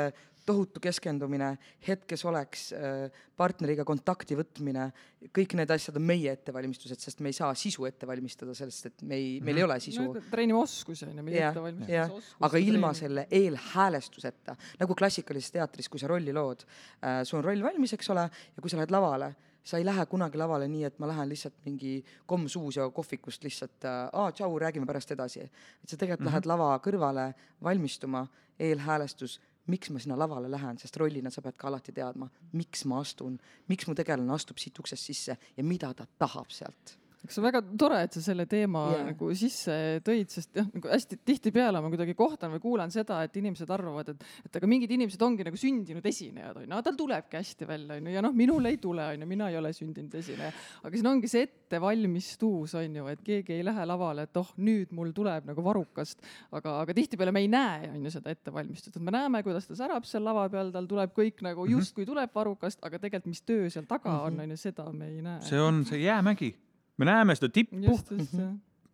[0.48, 1.50] tohutu keskendumine,
[1.86, 4.88] hetkes oleks äh, partneriga kontakti võtmine,
[5.34, 9.04] kõik need asjad on meie ettevalmistused, sest me ei saa sisu ette valmistada, sellest et
[9.08, 10.22] me ei, meil ei ole sisu no,.
[10.32, 12.30] treenime oskusi on ju, mitte ettevalmistus.
[12.48, 17.68] aga ilma selle eelhäälestuseta, nagu klassikalises teatris, kui sa rolli lood äh,, sul on roll
[17.68, 19.34] valmis, eks ole, ja kui sa lähed lavale
[19.68, 23.44] sa ei lähe kunagi lavale nii, et ma lähen lihtsalt mingi komm suus ja kohvikust
[23.44, 25.44] lihtsalt äh, aa, tšau, räägime pärast edasi.
[25.44, 26.32] et sa tegelikult mm -hmm.
[26.32, 28.26] lähed lava kõrvale valmistuma,
[28.58, 33.02] eelhäälestus, miks ma sinna lavale lähen, sest rollina sa pead ka alati teadma, miks ma
[33.02, 36.96] astun, miks mu tegelane astub siit uksest sisse ja mida ta tahab sealt
[37.32, 39.04] see on väga tore, et sa selle teema yeah.
[39.10, 39.74] nagu sisse
[40.06, 44.12] tõid, sest jah, nagu hästi tihtipeale ma kuidagi kohtan või kuulan seda, et inimesed arvavad,
[44.14, 48.14] et, et aga mingid inimesed ongi nagu sündinud esinejad onju, tal tulebki hästi välja onju
[48.14, 50.52] ja noh, minul ei tule onju, mina ei ole sündinud esineja.
[50.82, 55.12] aga siin ongi see ettevalmistus onju, et keegi ei lähe lavale, et oh, nüüd mul
[55.16, 59.42] tuleb nagu varrukast, aga, aga tihtipeale me ei näe onju seda ettevalmistust, et me näeme,
[59.46, 61.76] kuidas ta särab seal lava peal, tal tuleb kõik nagu mhm.
[61.76, 65.42] justkui tuleb varrukast, aga tegelikult, mis töö seal taga on onju, seda me ei näe.
[65.48, 66.54] see on see jäämägi
[66.98, 67.96] me näeme seda tippu,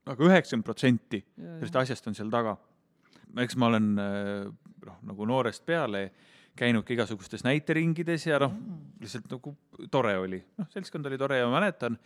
[0.05, 2.57] aga üheksakümmend protsenti sellest asjast on seal taga.
[3.43, 4.49] eks ma olen äh,
[4.87, 6.09] noh, nagu noorest peale
[6.55, 8.53] käinud ka igasugustes näiteringides ja noh,
[9.03, 9.55] lihtsalt nagu
[9.91, 11.99] tore oli, noh, seltskond oli tore ja ma mäletan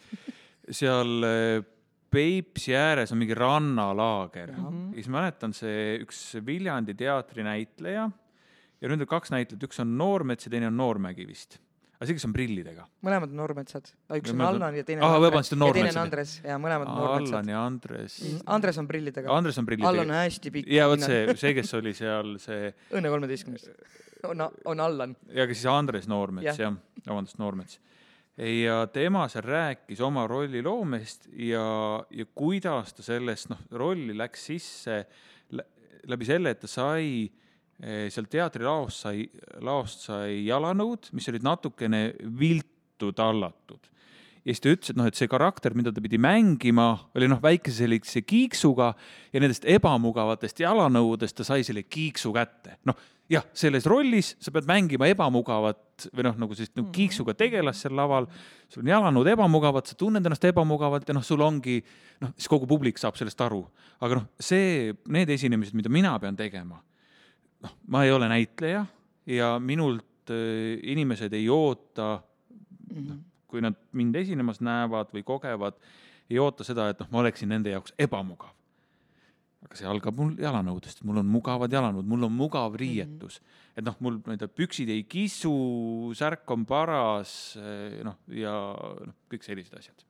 [0.71, 1.67] seal äh,
[2.09, 4.55] Peipsi ääres on mingi rannalaager.
[4.57, 8.07] Ja siis mäletan see üks Viljandi teatri näitleja
[8.81, 11.59] ja nüüd on kaks näitlejat, üks on Noormets ja teine on Noormägi vist
[11.99, 12.85] aga see, kes on prillidega?
[13.03, 15.51] mõlemad on Noormetsad, üks on Allan ja teine on ah, Andres.
[15.51, 17.35] ja teine on Andres ja mõlemad on Noormetsad.
[17.35, 18.45] Allan ja Andres mm,.
[18.55, 19.33] Andres on prillidega.
[19.35, 19.91] Andres on prillidega.
[19.91, 20.71] Allan on hästi pikk.
[20.77, 22.71] ja vot see, see, kes oli seal see.
[22.95, 23.67] Õnne kolmeteistkümnes.
[24.31, 25.17] on, on Allan.
[25.35, 26.71] ja aga siis Andres Noormets jah ja.,
[27.09, 27.81] vabandust, Noormets.
[28.47, 31.67] ja tema seal rääkis oma rolli loomest ja,
[32.15, 35.03] ja kuidas ta sellest noh, rolli läks sisse
[36.09, 37.45] läbi selle, et ta sai äh,
[37.79, 39.29] seal teatrilaost sai,
[39.63, 43.87] laost sai jalanõud, mis olid natukene viltu tallatud.
[44.43, 47.39] ja siis ta ütles, et noh, et see karakter, mida ta pidi mängima, oli noh,
[47.43, 48.95] väikese sellise kiiksuga
[49.33, 52.79] ja nendest ebamugavatest jalanõudest ta sai selle kiiksu kätte.
[52.89, 52.99] noh,
[53.31, 57.95] jah, selles rollis sa pead mängima ebamugavat või noh, nagu sellist nagu kiiksuga tegelast seal
[57.95, 58.27] laval,
[58.73, 61.79] sul on jalanõud ebamugavad, sa tunned ennast ebamugavalt ja noh, sul ongi
[62.25, 63.63] noh, siis kogu publik saab sellest aru.
[64.03, 66.83] aga noh, see, need esinemised, mida mina pean tegema
[67.65, 68.85] noh, ma ei ole näitleja
[69.29, 72.21] ja minult äh, inimesed ei oota
[72.91, 73.19] mm, -hmm.
[73.47, 75.75] kui nad mind esinemas näevad või kogevad,
[76.31, 78.55] ei oota seda, et noh, ma oleksin nende jaoks ebamugav.
[79.65, 83.47] aga see algab mul jalanõudest, mul on mugavad jalanõud, mul on mugav riietus mm.
[83.47, 83.79] -hmm.
[83.79, 87.59] et noh, mul, tea, püksid ei kisu, särk on paras,
[88.05, 88.55] noh, ja
[89.07, 90.08] noh, kõik sellised asjad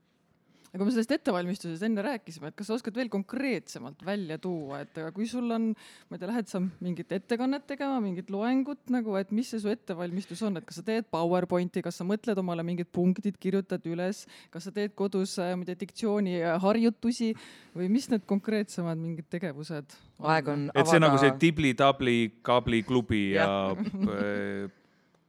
[0.75, 5.01] aga me sellest ettevalmistusest enne rääkisime, et kas sa oskad veel konkreetsemalt välja tuua, et
[5.17, 5.71] kui sul on,
[6.09, 9.73] ma ei tea, lähed sa mingit ettekannet tegema, mingit loengut nagu, et mis see su
[9.73, 14.25] ettevalmistus on, et kas sa teed PowerPointi, kas sa mõtled omale mingid punktid, kirjutad üles,
[14.55, 17.33] kas sa teed kodus, ma ei tea, diktsiooniharjutusi
[17.79, 19.97] või mis need konkreetsemad mingid tegevused?
[20.19, 20.83] aeg on avada.
[20.83, 24.67] et see nagu see tibli-tabli kaabli klubi ja, ja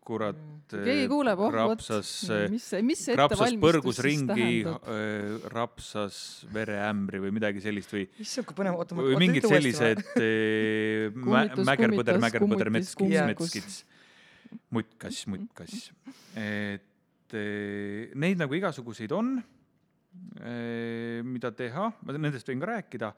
[0.10, 1.84] kurat keegi kuuleb, oh vot,
[2.54, 4.90] mis see, mis see ettevalmistus siis tähendab?
[4.94, 6.20] Äh, rapsas
[6.54, 8.06] vereämbri või midagi sellist või.
[8.22, 9.06] issand, kui põnev, oota ma.
[9.08, 10.04] või mingid sellised
[11.18, 13.80] mägerpõder, mägerpõder, metskits, metskits,
[14.76, 15.90] muttkass, muttkass.
[16.38, 19.40] et äh, neid nagu igasuguseid on
[20.40, 23.10] mida teha, ma nendest võin ka rääkida,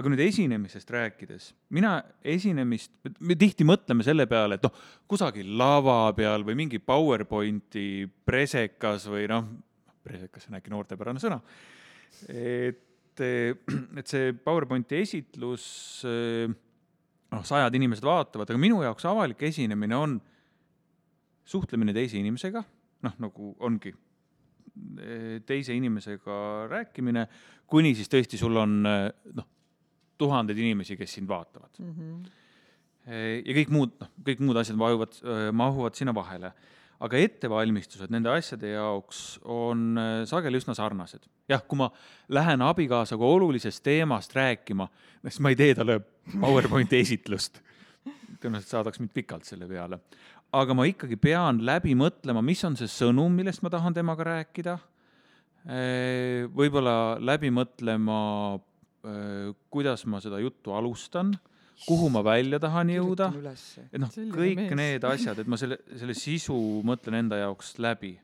[0.00, 4.72] aga nüüd esinemisest rääkides, mina esinemist, me tihti mõtleme selle peale, et noh,
[5.10, 9.48] kusagil lava peal või mingi PowerPointi presekas või noh,
[10.06, 11.40] presekas on äkki noortepärane sõna,
[12.32, 15.64] et, et see PowerPointi esitlus,
[16.06, 20.20] noh, sajad inimesed vaatavad, aga minu jaoks avalik esinemine on
[21.50, 22.64] suhtlemine teise inimesega,
[23.04, 23.92] noh, nagu ongi
[25.46, 27.26] teise inimesega rääkimine,
[27.70, 29.48] kuni siis tõesti sul on noh,
[30.20, 31.94] tuhandeid inimesi, kes sind vaatavad mm.
[31.94, 33.14] -hmm.
[33.44, 35.16] ja kõik muud, noh, kõik muud asjad mahuvad,
[35.52, 36.52] mahuvad sinna vahele.
[37.00, 39.96] aga ettevalmistused nende asjade jaoks on
[40.28, 41.24] sageli üsna sarnased.
[41.48, 41.90] jah, kui ma
[42.28, 44.88] lähen abikaasaga olulisest teemast rääkima,
[45.22, 46.00] siis ma ei tee talle
[46.40, 47.62] PowerPointi esitlust
[48.40, 50.00] tõenäoliselt saadaks mind pikalt selle peale
[50.52, 54.78] aga ma ikkagi pean läbi mõtlema, mis on see sõnum, millest ma tahan temaga rääkida.
[56.56, 58.18] võib-olla läbi mõtlema,
[59.70, 61.34] kuidas ma seda juttu alustan,
[61.86, 63.30] kuhu ma välja tahan jõuda.
[63.92, 64.76] et noh, kõik mees.
[64.76, 68.18] need asjad, et ma selle, selle sisu mõtlen enda jaoks läbi.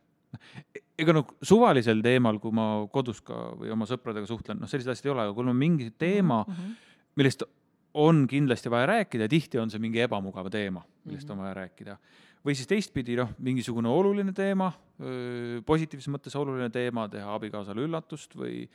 [0.98, 5.10] ega noh, suvalisel teemal, kui ma kodus ka või oma sõpradega suhtlen, noh, selliseid asju
[5.10, 6.74] ei ole, aga kui mul on mingi teema mm, -hmm.
[7.16, 7.46] millest
[7.96, 11.38] on kindlasti vaja rääkida, tihti on see mingi ebamugav teema, millest mm -hmm.
[11.38, 11.96] on vaja rääkida.
[12.46, 14.72] või siis teistpidi, noh, mingisugune oluline teema,
[15.66, 18.68] positiivses mõttes oluline teema, teha abikaasale üllatust või,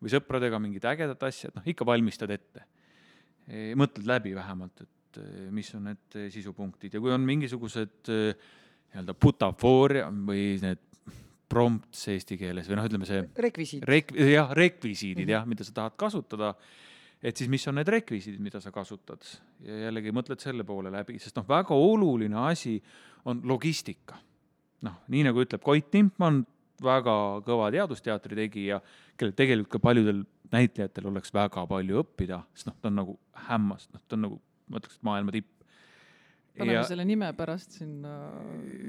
[0.00, 2.64] või sõpradega mingit ägedat asja, et noh, ikka valmistad ette.
[3.48, 10.08] E, mõtled läbi vähemalt, et mis on need sisupunktid ja kui on mingisugused nii-öelda butafooria
[10.08, 10.80] või need
[11.48, 14.12] prompts eesti keeles või noh, ütleme see rekvisiit rek,.
[14.16, 15.36] jah, rekvisiidid mm -hmm.
[15.36, 16.54] jah, mida sa tahad kasutada
[17.22, 19.26] et siis mis on need rekvisiidid, mida sa kasutad
[19.64, 22.78] ja jällegi mõtled selle poole läbi, sest noh, väga oluline asi
[23.28, 24.18] on logistika.
[24.86, 26.44] noh, nii nagu ütleb Koit Timpmann,
[26.82, 27.14] väga
[27.46, 28.78] kõva teadusteatri tegija,
[29.18, 33.16] kellel tegelikult ka paljudel näitlejatel oleks väga palju õppida, sest noh, ta on nagu
[33.48, 35.50] hämmas, noh, ta on nagu, ma ütleks, et maailma tipp.
[36.58, 36.84] paneme ja...
[36.86, 38.14] selle nime pärast sinna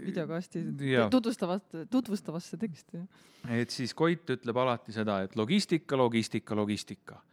[0.06, 0.62] videokasti
[1.10, 3.02] tutvustavasse, tutvustavasse teksti.
[3.58, 7.24] et siis Koit ütleb alati seda, et logistika, logistika, logistika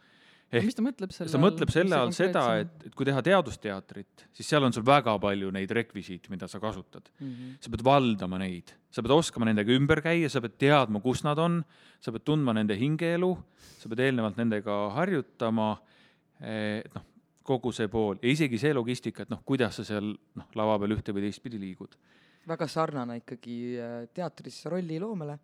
[0.53, 1.35] ehk mis ta mõtleb selle all?
[1.35, 5.17] ta mõtleb selle all seda, et, et kui teha teadusteatrit, siis seal on sul väga
[5.23, 7.33] palju neid rekvisiite, mida sa kasutad mm.
[7.33, 7.57] -hmm.
[7.65, 11.39] sa pead valdama neid, sa pead oskama nendega ümber käia, sa pead teadma, kus nad
[11.43, 11.63] on,
[12.01, 13.33] sa pead tundma nende hingeelu,
[13.79, 15.77] sa pead eelnevalt nendega harjutama,
[16.41, 17.07] et noh,
[17.47, 20.95] kogu see pool ja isegi see logistika, et noh, kuidas sa seal noh, lava peal
[20.99, 21.99] ühte või teistpidi liigud
[22.47, 25.39] väga sarnane ikkagi äh, teatris rolliloomele.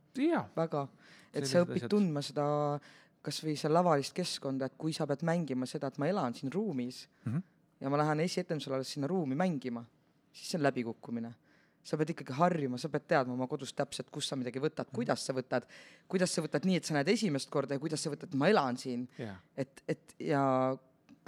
[0.56, 0.86] väga,
[1.34, 1.90] et sa õpid asjad.
[1.90, 2.44] tundma seda
[2.78, 6.52] kas või seal lavalist keskkonda, et kui sa pead mängima seda, et ma elan siin
[6.52, 7.42] ruumis mm -hmm.
[7.80, 9.84] ja ma lähen esietendusel alles sinna ruumi mängima,
[10.32, 11.34] siis see on läbikukkumine.
[11.82, 14.94] sa pead ikkagi harjuma, sa pead teadma oma kodus täpselt, kus sa midagi võtad, mhm.
[14.94, 15.64] kuidas sa võtad,
[16.08, 18.76] kuidas sa võtad nii, et sa näed esimest korda ja kuidas sa võtad, ma elan
[18.76, 19.36] siin yeah..
[19.56, 20.76] et, et ja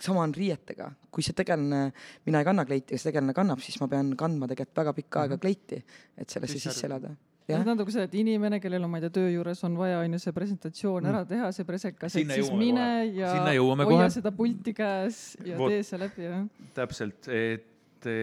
[0.01, 1.93] sama on riietega, kui see tegelane,
[2.27, 5.21] mina ei kanna kleiti, aga see tegelane kannab, siis ma pean kandma tegelikult väga pikka
[5.21, 5.41] aega mhm.
[5.41, 5.85] kleiti,
[6.17, 9.15] et sellesse sisse elada see tähendab ka seda, et inimene, kellel on, ma ei tea,
[9.19, 11.11] töö juures on vaja, on ju, see presentatsioon mm.
[11.13, 13.19] ära teha, see presekas, et siis mine kohe.
[13.21, 14.09] ja hoia kohe.
[14.17, 16.43] seda pulti käes ja Vot, tee see läbi, jah.
[16.79, 18.19] täpselt, et e,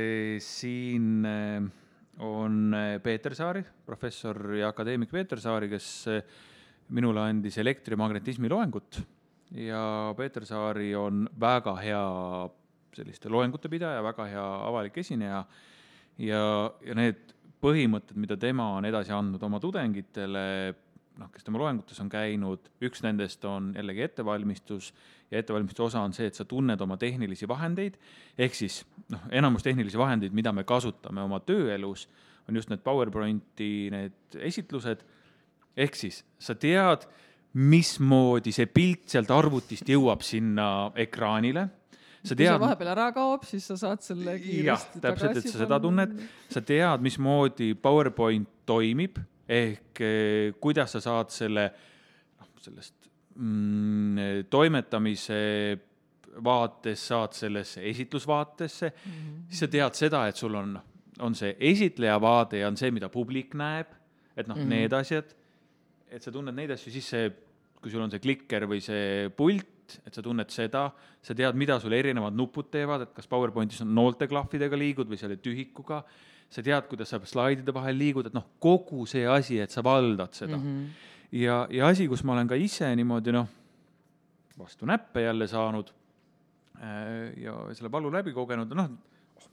[0.46, 1.40] siin e,
[2.26, 5.92] on e, Peeter Saari, professor ja akadeemik Peeter Saari, kes
[6.92, 9.04] minule andis elektrimagnetismi loengut
[9.56, 12.06] ja Peeter Saari on väga hea
[12.96, 15.44] selliste loengute pidaja, väga hea avalik esineja
[16.18, 16.42] ja,
[16.86, 20.46] ja need põhimõtted, mida tema on edasi andnud oma tudengitele,
[21.22, 24.92] noh, kes tema loengutes on käinud, üks nendest on jällegi ettevalmistus
[25.32, 27.98] ja ettevalmistuse osa on see, et sa tunned oma tehnilisi vahendeid,
[28.38, 28.82] ehk siis
[29.14, 32.08] noh, enamus tehnilisi vahendeid, mida me kasutame oma tööelus,
[32.50, 35.04] on just need PowerPointi need esitlused,
[35.78, 37.06] ehk siis sa tead,
[37.52, 41.68] mismoodi see pilt sealt arvutist jõuab sinna ekraanile
[42.22, 45.50] sa kui see tead, vahepeal ära kaob, siis sa saad selle jah kiiresti, täpselt, et
[45.50, 46.18] sa seda tunned,
[46.54, 49.18] sa tead, mismoodi PowerPoint toimib
[49.52, 55.40] ehk eh, kuidas sa saad selle noh, sellest mm, toimetamise
[56.46, 59.42] vaates saad sellesse esitlusvaatesse mm, -hmm.
[59.50, 60.80] siis sa tead seda, et sul on,
[61.20, 63.88] on see esitleja vaade ja on see, mida publik näeb,
[64.38, 64.70] et noh mm, -hmm.
[64.70, 65.36] need asjad,
[66.08, 67.32] et sa tunned neid asju, siis see,
[67.82, 69.68] kui sul on see klikker või see pult,
[70.06, 70.88] et sa tunned seda,
[71.24, 75.38] sa tead, mida sul erinevad nupud teevad, et kas PowerPointis on noolteklahvidega liigud või selle
[75.42, 76.02] tühikuga,
[76.52, 80.36] sa tead, kuidas sa slaidide vahel liigud, et noh, kogu see asi, et sa valdad
[80.36, 80.68] seda mm.
[80.68, 81.08] -hmm.
[81.40, 83.48] ja, ja asi, kus ma olen ka ise niimoodi noh,
[84.60, 85.94] vastu näppe jälle saanud
[86.76, 88.92] äh, ja selle valu läbi kogenud, noh,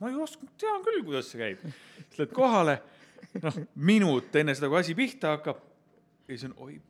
[0.01, 1.63] ma ju oskan, tean küll, kuidas see käib.
[2.09, 2.83] siis lähed kohale,
[3.43, 5.63] noh, minut enne seda, kui asi pihta hakkab
[6.29, 6.81] ja siis on oi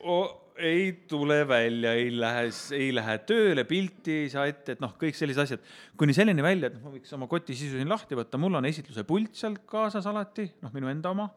[0.00, 2.44] oh,, ei tule välja, ei lähe,
[2.76, 5.64] ei lähe tööle, pilti ei saa ette, et noh, kõik sellised asjad.
[5.98, 8.68] kuni selleni välja, et noh, ma võiks oma koti sisu siin lahti võtta, mul on
[8.68, 11.28] esitluse pult seal kaasas alati, noh, minu enda oma.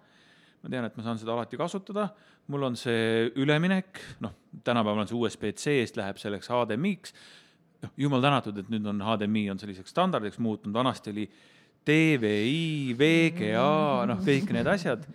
[0.62, 2.08] ma tean, et ma saan seda alati kasutada,
[2.54, 7.18] mul on see üleminek, noh, tänapäeval on see USB-C-st läheb selleks HDMI-ks.
[7.88, 11.28] noh, jumal tänatud, et nüüd on HDMI on selliseks standardiks muutunud, vanasti oli
[11.88, 13.68] DVI, VGA,
[14.14, 15.10] noh, kõik need asjad.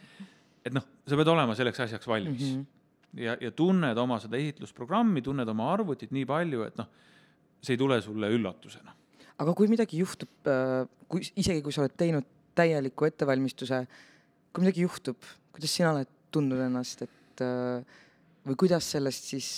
[0.67, 2.55] et noh, sa pead olema selleks asjaks valmis mm.
[2.59, 2.82] -hmm
[3.18, 6.88] ja, ja tunned oma seda ehitlusprogrammi, tunned oma arvutit nii palju, et noh,
[7.62, 8.94] see ei tule sulle üllatusena.
[9.42, 10.51] aga kui midagi juhtub,
[11.11, 13.83] kui isegi kui sa oled teinud täieliku ettevalmistuse,
[14.53, 15.18] kui midagi juhtub,
[15.55, 18.01] kuidas sina oled tundnud ennast, et äh,
[18.46, 19.48] või kuidas sellest siis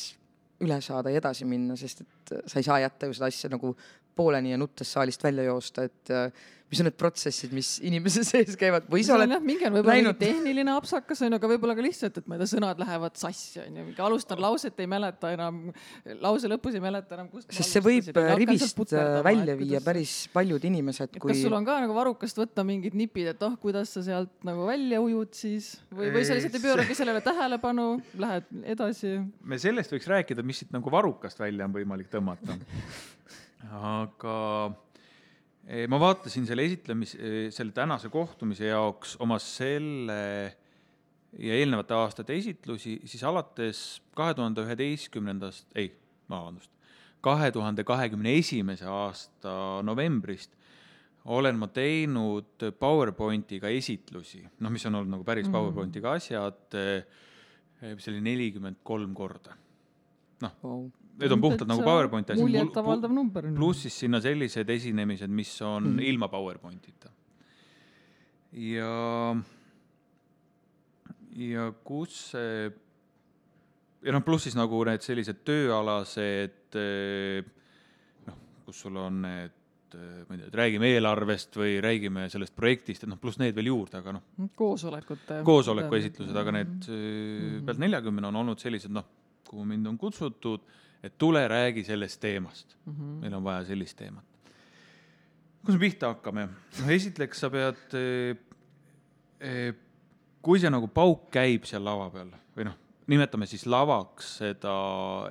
[0.64, 3.50] üle saada ja edasi minna, sest et äh, sa ei saa jätta ju seda asja
[3.52, 3.74] nagu
[4.16, 6.28] pooleni ja nuttes saalist välja joosta, et äh,
[6.74, 9.96] mis on need protsessid, mis inimese sees käivad või sa oled jah, mingi on võib-olla
[9.98, 13.60] läinud- tehniline apsakas onju, aga võib-olla ka lihtsalt, et ma ei tea, sõnad lähevad sassi
[13.62, 15.60] onju, mingi alustan lauset, ei mäleta enam,
[16.24, 17.50] lause lõpus ei mäleta enam, kust.
[17.54, 19.82] sest see võib rivist äh, välja viia.
[19.84, 23.56] päris paljud inimesed, kui kas sul on ka nagu varrukast võtta mingid nipid, et oh,
[23.60, 27.88] kuidas sa sealt nagu välja ujud siis või, või sa lihtsalt ei pööragi sellele tähelepanu,
[28.20, 29.18] lähed edasi.
[29.44, 32.58] me sellest võiks rääkida, mis siit nagu varrukast välja on võimalik tõmmata.
[33.70, 34.36] aga
[35.66, 37.16] eh, ma vaatasin selle esitlemis,
[37.54, 40.20] selle tänase kohtumise jaoks oma selle
[41.38, 45.88] ja eelnevate aastate esitlusi, siis alates kahe tuhande üheteistkümnendast, ei,
[46.30, 46.70] vabandust,
[47.24, 50.54] kahe tuhande kahekümne esimese aasta novembrist
[51.24, 55.54] olen ma teinud PowerPointiga esitlusi, noh, mis on olnud nagu päris Mhm.
[55.56, 56.76] PowerPointiga asjad,
[57.80, 59.56] see oli nelikümmend kolm korda.
[60.42, 60.90] noh, wow.
[61.20, 62.44] Need on puhtalt nagu PowerPointi asjad.
[62.44, 63.48] muljetavaldav number.
[63.56, 65.96] pluss siis sinna sellised esinemised, mis on mm.
[65.98, 66.08] -hmm.
[66.12, 67.10] ilma PowerPointita.
[68.52, 69.36] ja,
[71.36, 72.70] ja kus see,
[74.04, 77.42] ja noh, pluss siis nagu need sellised tööalased eh,
[78.26, 82.54] noh, kus sul on need eh, ma ei tea, et räägime eelarvest või räägime sellest
[82.56, 85.42] projektist, et noh, pluss need veel juurde, aga noh, koosolekute.
[85.46, 89.06] koosoleku esitlused, aga need eh, pealt neljakümne on olnud sellised noh,
[89.48, 90.64] kuhu mind on kutsutud,
[91.04, 92.92] et tule räägi sellest teemast mm.
[92.92, 93.20] -hmm.
[93.20, 94.24] meil on vaja sellist teemat.
[95.64, 96.48] kus me pihta hakkame?
[96.80, 98.36] noh, esiteks sa pead eh,
[99.40, 99.74] eh,
[100.42, 104.74] kui see nagu pauk käib seal lava peal või noh, nimetame siis lavaks seda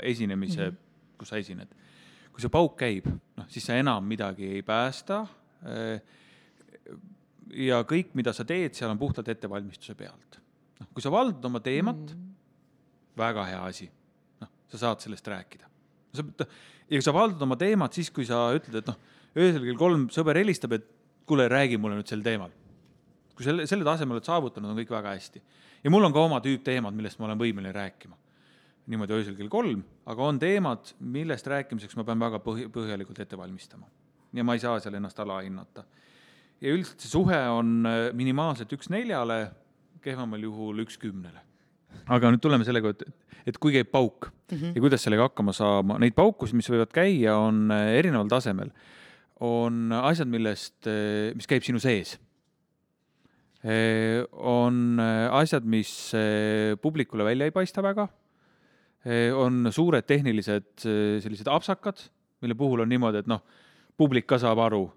[0.02, 1.18] esinemise mm, -hmm.
[1.18, 1.74] kus sa esined.
[2.34, 3.08] kui see pauk käib,
[3.38, 5.28] noh siis sa enam midagi ei päästa.
[7.54, 10.40] ja kõik, mida sa teed, seal on puhtalt ettevalmistuse pealt.
[10.80, 13.18] noh, kui sa valdad oma teemat mm, -hmm.
[13.18, 13.92] väga hea asi.
[14.74, 15.70] Sa saad sellest rääkida.
[16.18, 16.26] sa,
[16.90, 19.00] ja sa valdad oma teemat siis, kui sa ütled, et noh,
[19.38, 20.90] öösel kell kolm sõber helistab, et
[21.30, 22.52] kuule, räägi mulle nüüd sel teemal
[23.34, 25.42] kui selle, selle taseme oled saavutanud, on kõik väga hästi.
[25.84, 28.18] ja mul on ka oma tüüp teemad, millest ma olen võimeline rääkima.
[28.88, 33.38] niimoodi öösel kell kolm, aga on teemad, millest rääkimiseks ma pean väga põhi, põhjalikult ette
[33.38, 33.88] valmistama.
[34.34, 35.86] ja ma ei saa seal ennast alahinnata.
[36.62, 39.52] ja üldiselt see suhe on äh, minimaalselt üks neljale,
[40.02, 41.42] kehvemal juhul üks kümnele.
[42.08, 43.04] Aga nüüd tuleme sellega, et,
[43.48, 44.76] et kui käib pauk mm -hmm.
[44.76, 48.72] ja kuidas sellega hakkama saama, neid paukusid, mis võivad käia, on äh, erineval tasemel.
[49.40, 50.88] on asjad, millest,
[51.36, 52.20] mis käib sinu sees
[53.64, 55.00] Eh, on
[55.32, 56.12] asjad, mis
[56.84, 58.08] publikule välja ei paista väga.
[59.36, 62.00] on suured tehnilised eh, sellised apsakad,
[62.42, 63.42] mille puhul on niimoodi, et noh,
[63.98, 64.92] publik ka saab aru.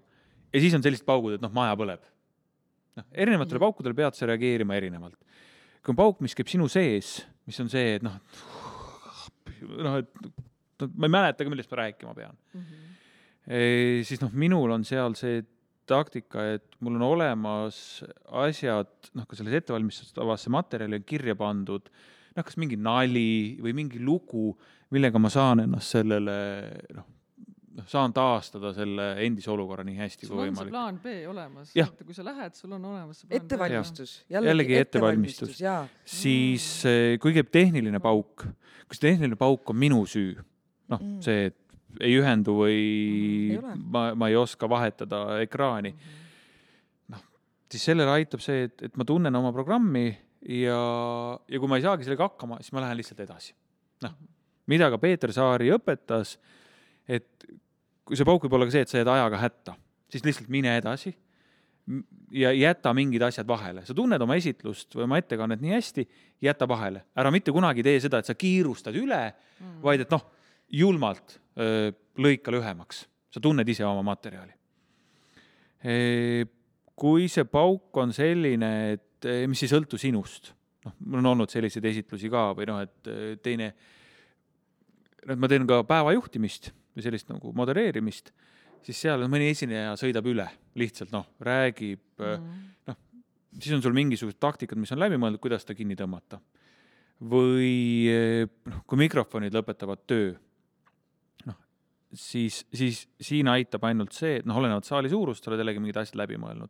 [0.53, 2.03] ja siis on sellised paugud, et noh, maja põleb.
[2.95, 5.15] noh, erinevatele paukudele pead sa reageerima erinevalt.
[5.81, 8.17] Kui on pauk, mis käib sinu sees, mis on see, et noh,
[9.77, 12.65] noh, et ma ei mäletagi, millest ma rääkima pean mm.
[12.65, 14.03] -hmm.
[14.07, 15.41] siis noh, minul on seal see
[15.87, 18.03] taktika, et mul on olemas
[18.43, 21.87] asjad, noh, ka selles ettevalmistatavasse materjali on kirja pandud
[22.37, 24.51] noh, kas mingi nali või mingi lugu,
[24.93, 26.37] millega ma saan ennast sellele
[26.95, 27.07] noh,
[27.77, 30.73] noh, saan taastada selle endise olukorra nii hästi sul kui on see võimalik.
[30.73, 31.91] plaan B olemas, Jah.
[32.03, 33.43] kui sa lähed, sul on olemas see plaan B.
[33.45, 35.53] ettevalmistus, Jällegi jällegi ettevalmistus.
[35.53, 35.77] ettevalmistus ja
[36.17, 38.47] siis eh, kui käib tehniline pauk,
[38.87, 40.35] kui see tehniline pauk on minu süü,
[40.91, 41.57] noh Mm., see, et
[42.03, 43.73] ei ühendu või Ei ole.
[43.91, 45.91] ma, ma ei oska vahetada ekraani,
[47.13, 47.23] noh,
[47.71, 50.05] siis sellele aitab see, et, et ma tunnen oma programmi
[50.47, 50.77] ja,
[51.49, 53.53] ja kui ma ei saagi sellega hakkama, siis ma lähen lihtsalt edasi.
[54.05, 54.13] noh,
[54.69, 56.35] mida ka Peeter Saari õpetas,
[57.07, 57.47] et
[58.07, 59.75] kui see pauk võib olla ka see, et sa jääd ajaga hätta,
[60.11, 61.11] siis lihtsalt mine edasi
[62.35, 66.03] ja jäta mingid asjad vahele, sa tunned oma esitlust või oma ettekannet nii hästi,
[66.43, 69.21] jäta vahele, ära mitte kunagi tee seda, et sa kiirustad üle,
[69.83, 70.25] vaid et noh,
[70.75, 74.53] julmalt öö, lõika lühemaks, sa tunned ise oma materjali.
[76.97, 80.51] kui see pauk on selline, et eh, mis ei sõltu sinust,
[80.83, 83.69] noh, mul on olnud selliseid esitlusi ka või noh, et eh, teine,
[85.23, 88.33] et ma teen ka päevajuhtimist või sellist nagu modereerimist,
[88.85, 90.47] siis seal mõni esineja sõidab üle,
[90.79, 92.65] lihtsalt noh, räägib mm.,
[93.57, 96.39] siis on sul mingisugused taktikad, mis on läbi mõeldud, kuidas seda kinni tõmmata.
[97.17, 100.35] või eh, noh, kui mikrofonid lõpetavad töö,
[101.47, 101.55] noh,
[102.13, 105.97] siis, siis siin aitab ainult see, et noh, olenevalt saali suurust, sa oled jällegi mingid
[105.97, 106.69] asjad läbi mõelnud.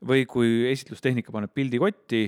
[0.00, 2.24] või kui esitlustehnika paneb pildi kotti,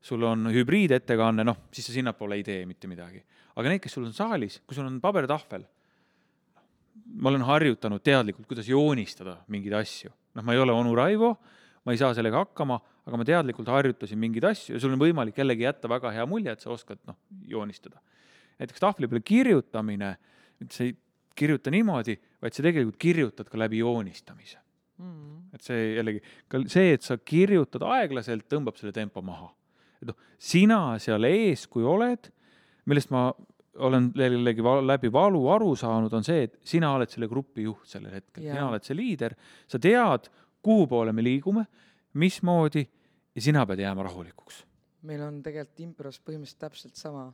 [0.00, 3.20] sul on hübriidettekanne, noh, siis sa sinnapoole ei tee mitte midagi.
[3.56, 5.66] aga need, kes sul on saalis, kui sul on pabertahvel,
[7.18, 10.12] ma olen harjutanud teadlikult, kuidas joonistada mingeid asju.
[10.34, 11.32] noh, ma ei ole onu Raivo,
[11.84, 12.78] ma ei saa sellega hakkama,
[13.08, 16.52] aga ma teadlikult harjutasin mingeid asju ja sul on võimalik jällegi jätta väga hea mulje,
[16.52, 17.16] et sa oskad noh,
[17.48, 18.00] joonistada.
[18.58, 20.16] näiteks tahvli peale kirjutamine,
[20.60, 20.96] et sa ei
[21.38, 24.58] kirjuta niimoodi, vaid sa tegelikult kirjutad ka läbi joonistamise.
[24.98, 25.54] Mm.
[25.54, 26.20] et see jällegi,
[26.50, 29.52] ka see, et sa kirjutad aeglaselt, tõmbab selle tempo maha.
[30.02, 32.26] et noh, sina seal ees, kui oled,
[32.90, 33.28] millest ma
[33.76, 38.14] olen jällegi läbi valu aru saanud, on see, et sina oled selle grupi juht sellel
[38.18, 39.34] hetkel, sina oled see liider,
[39.68, 40.28] sa tead,
[40.62, 41.64] kuhu poole me liigume,
[42.18, 42.82] mismoodi
[43.34, 44.64] ja sina pead jääma rahulikuks.
[45.08, 47.28] meil on tegelikult impros põhimõtteliselt täpselt sama,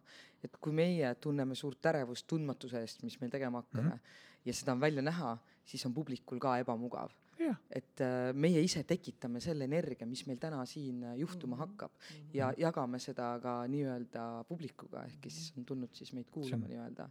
[0.45, 4.45] et kui meie tunneme suurt ärevust tundmatuse eest, mis meil tegema hakkame mm -hmm.
[4.45, 7.11] ja seda on välja näha, siis on publikul ka ebamugav.
[7.39, 11.95] jah, et äh, meie ise tekitame selle energia, mis meil täna siin äh, juhtuma hakkab.
[12.35, 17.09] Ja jagame seda ka nii-öelda publikuga, ehk kes on tulnud siis meid kuulama nii-öelda.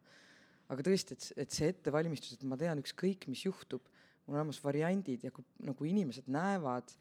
[0.74, 3.90] aga tõesti, et, et see ettevalmistus, et ma tean ükskõik, mis juhtub,
[4.28, 6.94] on olemas variandid ja kui nagu inimesed näevad,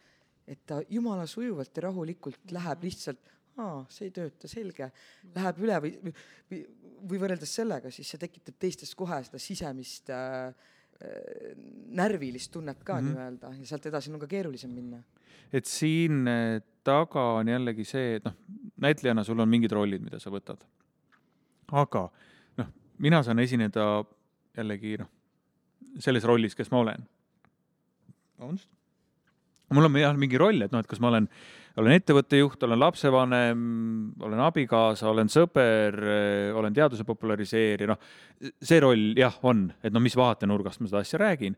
[0.51, 3.31] et ta jumala sujuvalt ja rahulikult läheb lihtsalt,
[3.63, 4.89] aa, see ei tööta, selge,
[5.37, 6.13] läheb üle või,
[6.51, 6.63] või,
[7.13, 10.51] või võrreldes sellega, siis see tekitab teistes kohe seda sisemist äh,
[11.93, 13.07] närvilist tunnet ka mm.
[13.07, 13.15] -hmm.
[13.15, 15.03] nii-öelda ja sealt edasi on ka keerulisem minna.
[15.53, 18.35] et siin eh, taga on jällegi see, et noh,
[18.77, 20.65] näitlejana sul on mingid rollid, mida sa võtad.
[21.73, 22.09] aga
[22.57, 24.05] noh, mina saan esineda
[24.57, 25.11] jällegi noh,
[25.99, 27.09] selles rollis, kes ma olen.
[28.39, 28.69] vabandust.
[29.71, 31.29] mul on jah mingi roll, et noh, et kas ma olen,
[31.81, 33.63] olen ettevõtte juht, olen lapsevanem,
[34.21, 35.97] olen abikaasa, olen sõber,
[36.59, 41.23] olen teaduse populariseerija, noh, see roll jah, on, et no mis vaatenurgast ma seda asja
[41.23, 41.57] räägin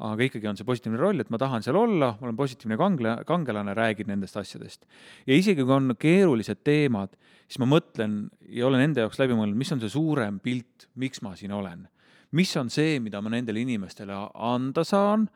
[0.00, 3.74] aga ikkagi on see positiivne roll, et ma tahan seal olla, olen positiivne kangle, kangelane,
[3.76, 4.86] räägin nendest asjadest.
[5.26, 7.12] ja isegi kui on keerulised teemad,
[7.48, 11.20] siis ma mõtlen ja olen enda jaoks läbi mõelnud, mis on see suurem pilt, miks
[11.22, 11.88] ma siin olen.
[12.32, 15.28] mis on see, mida ma nendele inimestele anda saan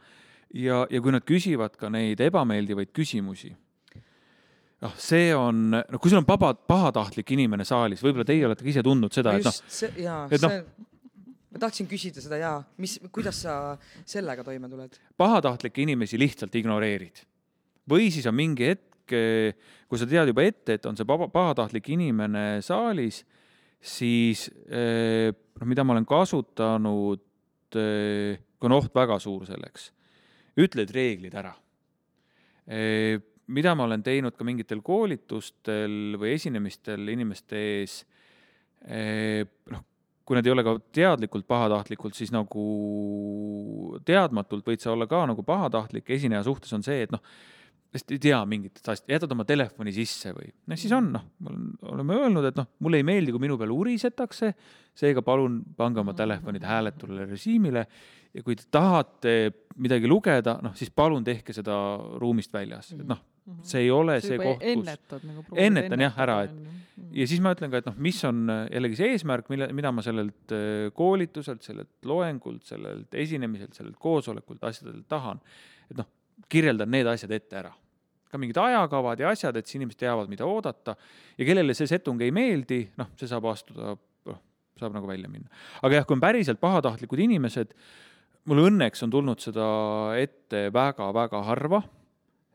[0.55, 3.53] ja, ja kui nad küsivad ka neid ebameeldivaid küsimusi,
[4.83, 8.73] noh, see on, no kui sul on paba, pahatahtlik inimene saalis, võib-olla teie olete ka
[8.73, 9.61] ise tundnud seda, et noh,
[10.33, 10.57] et noh-
[11.55, 13.77] ma tahtsin küsida seda jaa, mis, kuidas sa
[14.09, 14.99] sellega toime tuled?
[15.21, 17.23] pahatahtlikke inimesi lihtsalt ignoreerid.
[17.91, 19.15] või siis on mingi hetk,
[19.89, 23.23] kui sa tead juba ette, et on see pahatahtlik inimene saalis,
[23.85, 27.23] siis eh, noh, mida ma olen kasutanud,
[27.75, 29.91] kui on oht väga suur selleks,
[30.57, 31.53] ütled reeglid ära.
[33.47, 37.99] Mida ma olen teinud ka mingitel koolitustel või esinemistel inimeste ees,
[39.73, 39.83] noh,
[40.25, 42.63] kui nad ei ole ka teadlikult pahatahtlikud, siis nagu
[44.09, 46.09] teadmatult võid sa olla ka nagu pahatahtlik.
[46.17, 47.21] Esineja suhtes on see, et noh,
[47.95, 51.27] sest ei tea mingitest asjadest, jätad oma telefoni sisse või noh, siis on noh,
[51.93, 54.51] oleme öelnud, et noh, mulle ei meeldi, kui minu peale urisetakse,
[54.97, 57.85] seega palun pange oma telefonid hääletule režiimile
[58.35, 59.37] ja kui te tahate
[59.85, 61.77] midagi lugeda, noh siis palun tehke seda
[62.19, 63.21] ruumist väljas, et noh,
[63.67, 65.45] see ei ole see, see koht, kus nagu.
[65.67, 66.75] Ennetan jah ära, et-
[67.15, 69.93] ja siis ma ütlen ka, et noh, mis on äh, jällegi see eesmärk, mille, mida
[69.95, 75.41] ma sellelt äh, koolituselt, sellelt loengult, sellelt esinemiselt, sellelt koosolekult, asjadelt tahan.
[75.91, 76.09] et noh,
[76.51, 77.73] kirjeldan need asjad ette ära.
[78.35, 80.97] ka mingid ajakavad ja asjad, et siis inimesed teavad, mida oodata
[81.39, 83.93] ja kellele see setung ei meeldi, noh, see saab astuda,
[84.27, 84.41] noh,
[84.81, 85.47] saab nagu välja minna.
[85.83, 87.77] aga jah, kui on päriselt pahatahtlikud inimesed,
[88.51, 89.67] mul õnneks on tulnud seda
[90.19, 91.85] ette väga-väga harva,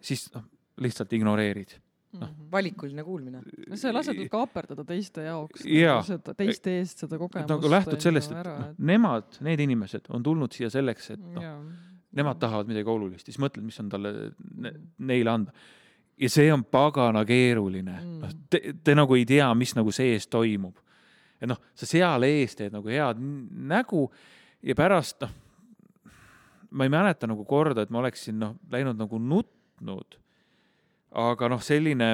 [0.03, 0.43] siis noh,
[0.79, 1.75] lihtsalt ignoreerid.
[2.19, 2.29] noh.
[2.51, 3.41] valikuline kuulmine.
[3.69, 7.51] no sa lased sul kaaperdada teiste jaoks nagu seda, teiste eest seda kogemust.
[7.51, 11.59] nagu lähtud sellest, et noh, nemad, need inimesed on tulnud siia selleks, et noh,
[12.17, 14.13] nemad tahavad midagi olulist, siis mõtled, mis on talle
[14.57, 15.53] ne, neile anda.
[16.17, 18.15] ja see on pagana keeruline Mm.
[18.23, 20.81] noh, te, te nagu ei tea, mis nagu sees toimub.
[21.39, 24.07] et noh, sa seal ees teed nagu head nägu
[24.63, 25.29] ja pärast noh,
[26.71, 30.17] ma ei mäleta nagu korda, et ma oleksin noh, läinud nagu nutnud.
[31.11, 32.09] Aga noh, selline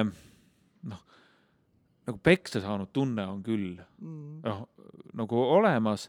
[0.82, 1.00] noh,
[2.06, 4.40] nagu peksa saanud tunne on küll Mm.
[4.44, 4.66] noh,
[5.16, 6.08] nagu olemas.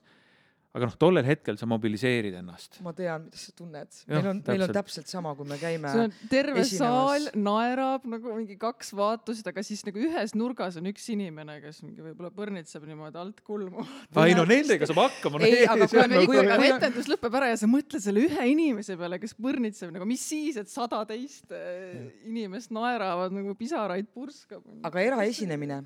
[0.77, 3.97] Aga noh, tollel hetkel sa mobiliseerid ennast ma tean, mida sa tunned.
[4.11, 5.09] Meil on, meil on täpselt.
[5.11, 5.91] sama, kui me käime
[6.31, 6.79] terve esinemas.
[6.79, 11.81] saal naerab nagu mingi kaks vaatust, aga siis nagu ühes nurgas on üks inimene, kes
[11.85, 13.85] mingi võib-olla põrnitseb niimoodi alt kulmu.
[14.21, 15.41] ai no nendega saab hakkama.
[15.47, 18.47] Ei, aga kui aga kui- kui on- etendus lõpeb ära ja sa mõtled selle ühe
[18.53, 24.07] inimese peale, kes põrnitseb nagu, mis siis, et sada teist äh, inimest naeravad nagu pisaraid
[24.13, 24.61] purskab.
[24.87, 25.81] aga eraesinemine,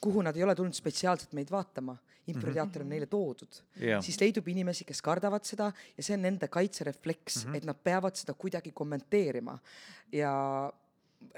[0.00, 1.96] kuhu nad ei ole tulnud spetsiaalselt meid vaatama,
[2.28, 4.02] improteater on neile toodud, Jah.
[4.04, 7.56] siis leidub inimesi, kes kardavad seda ja see on nende kaitserefleks mm, -hmm.
[7.56, 9.58] et nad peavad seda kuidagi kommenteerima.
[10.12, 10.34] ja,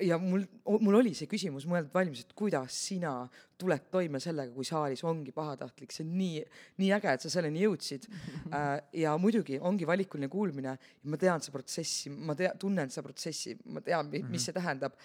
[0.00, 0.44] ja mul,
[0.80, 5.32] mul oli see küsimus mõeldud valmis, et kuidas sina tuled toime sellega, kui saalis ongi
[5.32, 6.44] pahatahtlik, see on nii,
[6.82, 8.06] nii äge, et sa selleni jõudsid.
[9.04, 13.80] ja muidugi ongi valikuline kuulmine ma tean seda protsessi, ma tea, tunnen seda protsessi, ma
[13.80, 14.96] tean, mis see tähendab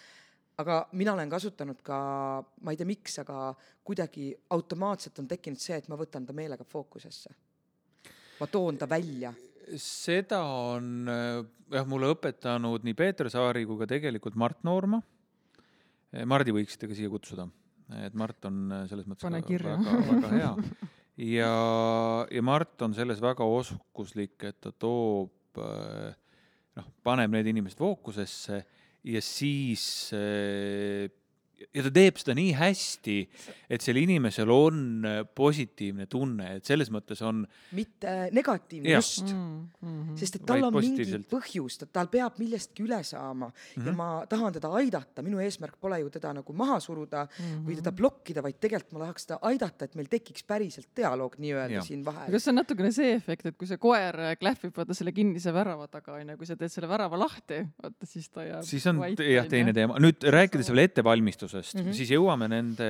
[0.62, 1.98] aga mina olen kasutanud ka,
[2.62, 3.50] ma ei tea, miks, aga
[3.86, 7.34] kuidagi automaatselt on tekkinud see, et ma võtan ta meelega fookusesse.
[8.40, 9.34] ma toon ta välja.
[9.82, 15.02] seda on äh, jah, mulle õpetanud nii Peeter Saari kui ka tegelikult Mart Noorma.
[16.26, 17.44] Mardi võiksite ka siia kutsuda,
[18.06, 19.76] et Mart on äh, selles mõttes Pane kirja.
[19.76, 26.16] väga, väga hea ja, ja Mart on selles väga oskuslik, et ta toob äh,
[26.76, 28.64] noh, paneb need inimesed fookusesse
[29.06, 31.10] ja siis äh,
[31.74, 33.18] ja ta teeb seda nii hästi,
[33.70, 39.02] et sellel inimesel on äh, positiivne tunne, et selles mõttes on mitte negatiivne, Jah.
[39.02, 40.18] just Mm, -hmm.
[40.18, 43.86] sest et tal Vaid on mingi põhjus, ta, tal peab millestki üle saama mm -hmm.
[43.86, 43.96] ja Mhm.
[43.98, 47.56] ma tahan teda aidata, minu eesmärk pole ju teda nagu maha suruda mm -hmm.
[47.60, 47.68] Mhm.
[47.68, 51.82] või teda blokkida, vaid tegelikult ma tahaks teda aidata, et meil tekiks päriselt dialoog nii-öelda
[51.84, 52.32] siin vahel.
[52.32, 55.54] kas see on natukene see efekt, et kui see koer äh, klähvib vaata selle kinnise
[55.54, 59.02] värava taga onju, kui sa teed selle värava lahti, vaata siis ta jääb siis on
[59.18, 60.00] jah, teine teema.
[60.00, 61.88] nüüd rääkides veel ettevalmistusest mm, Mhm.
[61.90, 61.98] -hmm.
[61.98, 62.90] siis jõuame nende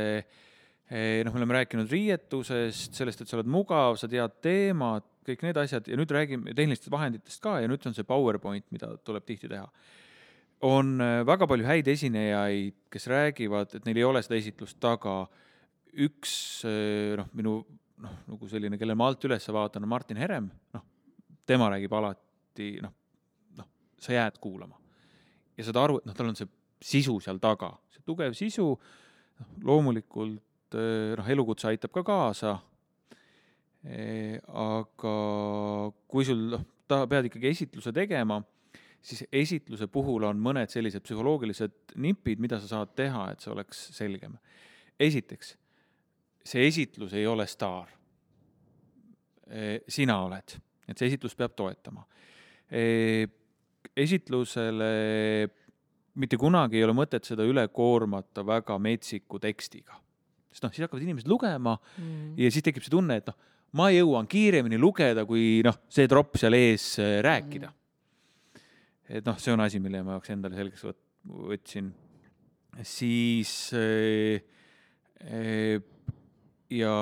[0.90, 5.42] eh, noh, me oleme rääkinud riietusest, sellest, et sa oled mugav, sa tead teemat, kõik
[5.42, 9.26] need asjad ja nüüd räägime tehnilistest vahenditest ka ja nüüd on see PowerPoint, mida tuleb
[9.26, 9.68] tihti teha.
[10.62, 15.28] on eh, väga palju häid esinejaid, kes räägivad, et neil ei ole seda esitlust taga.
[15.96, 17.66] üks eh, noh, minu
[17.98, 20.82] noh, nagu selline, kelle ma alt üles vaatan, on Martin Herem, noh,
[21.46, 22.92] tema räägib alati noh,
[23.58, 24.76] noh, sa jääd kuulama
[25.58, 26.48] ja saad aru, et noh, tal on see
[26.82, 27.72] sisu seal taga,
[28.06, 28.70] tugev sisu,
[29.40, 32.56] noh loomulikult eh, noh, elukutse aitab ka kaasa.
[33.86, 35.12] aga
[36.10, 38.40] kui sul noh, ta pead ikkagi esitluse tegema,
[39.06, 43.84] siis esitluse puhul on mõned sellised psühholoogilised nipid, mida sa saad teha, et see oleks
[43.94, 44.40] selgem.
[45.00, 45.54] esiteks,
[46.42, 47.94] see esitlus ei ole staar.
[49.88, 50.56] sina oled,
[50.90, 52.02] et see esitlus peab toetama
[53.96, 55.50] esitlusele
[56.16, 60.00] mitte kunagi ei ole mõtet seda üle koormata väga metsiku tekstiga.
[60.52, 62.38] sest noh, siis hakkavad inimesed lugema Mm.
[62.40, 63.36] ja siis tekib see tunne, et noh,
[63.76, 67.72] ma jõuan kiiremini lugeda, kui noh, see tropp seal ees äh, rääkida.
[69.10, 71.04] et noh, see on asi, mille ma jaoks endale selgeks võt-,
[71.52, 71.92] võtsin.
[72.82, 74.40] siis äh,
[75.28, 75.84] äh,
[76.70, 76.96] ja,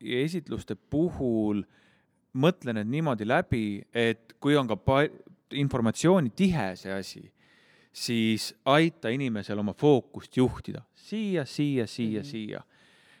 [0.00, 1.62] ja esitluste puhul
[2.36, 4.76] mõtle need niimoodi läbi, et kui on ka
[5.56, 7.22] informatsiooni tihe see asi,
[7.96, 12.24] siis aita inimesel oma fookust juhtida siia, siia, siia mm.
[12.24, 12.30] -hmm.
[12.30, 12.62] siia.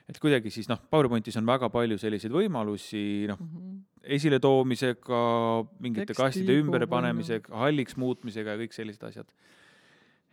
[0.08, 3.78] et kuidagi siis noh, PowerPointis on väga palju selliseid võimalusi, noh, Mhm.
[4.02, 5.22] esiletoomisega,
[5.80, 9.26] mingite Teksti kastide ümberpanemisega, halliks muutmisega ja kõik sellised asjad.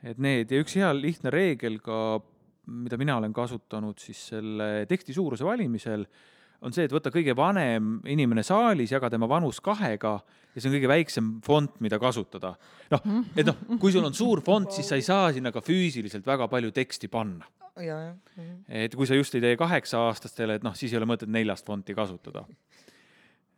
[0.03, 2.19] et need ja üks hea lihtne reegel ka,
[2.67, 6.05] mida mina olen kasutanud siis selle teksti suuruse valimisel,
[6.63, 10.13] on see, et võta kõige vanem inimene saalis, jaga tema vanus kahega
[10.53, 12.53] ja see on kõige väiksem fond, mida kasutada.
[12.93, 16.25] noh, et noh, kui sul on suur fond, siis sa ei saa sinna ka füüsiliselt
[16.27, 17.45] väga palju teksti panna.
[18.37, 18.57] -hmm.
[18.67, 21.93] et kui sa just ei tee kaheksa-aastastele, et noh, siis ei ole mõtet neljast fonti
[21.93, 22.45] kasutada.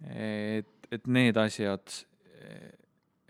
[0.07, 2.05] et, et need asjad.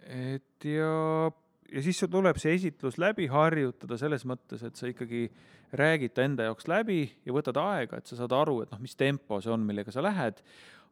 [0.06, 1.32] et ja
[1.74, 5.28] ja siis sul tuleb see esitlus läbi harjutada selles mõttes, et sa ikkagi
[5.76, 8.96] räägid ta enda jaoks läbi ja võtad aega, et sa saad aru, et noh, mis
[8.98, 10.42] tempo see on, millega sa lähed.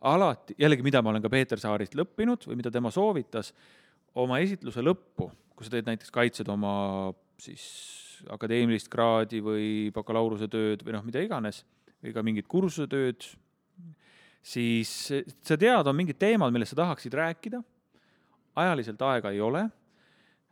[0.03, 3.53] alati, jällegi, mida ma olen ka Peeter Saarist lõppinud või mida tema soovitas,
[4.19, 7.63] oma esitluse lõppu, kui sa teed näiteks, kaitsed oma siis
[8.33, 11.63] akadeemilist kraadi või bakalaureusetööd või noh, mida iganes,
[12.03, 13.23] või ka mingit kursusetööd,
[14.43, 14.91] siis
[15.39, 17.63] sa tead, on mingid teemad, millest sa tahaksid rääkida,
[18.59, 19.63] ajaliselt aega ei ole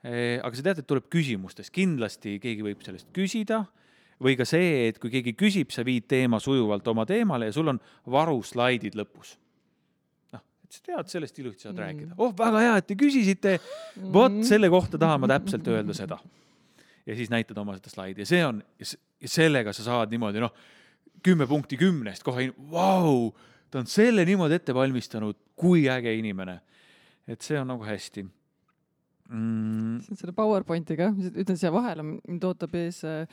[0.01, 3.61] aga sa tead, et tuleb küsimustest, kindlasti keegi võib sellest küsida
[4.21, 7.69] või ka see, et kui keegi küsib, sa viid teema sujuvalt oma teemale ja sul
[7.71, 7.79] on
[8.09, 9.35] varuslaidid lõpus.
[10.33, 11.83] noh, et sa tead, sellest ilusti saad mm.
[11.85, 12.17] rääkida.
[12.17, 13.55] oh, väga hea, et te küsisite.
[14.01, 14.43] vot mm.
[14.47, 16.19] selle kohta tahan ma täpselt öelda seda.
[17.05, 18.61] ja siis näitad oma seda slaidi ja see on,
[19.25, 20.53] sellega sa saad niimoodi noh,
[21.21, 23.31] kümme punkti kümnest kohe, vau,
[23.69, 26.61] ta on selle niimoodi ette valmistanud, kui äge inimene.
[27.27, 28.25] et see on nagu hästi
[29.31, 30.15] mm..
[30.17, 33.23] selle PowerPointiga, ütlen siia vahele, mind ootab ees äh,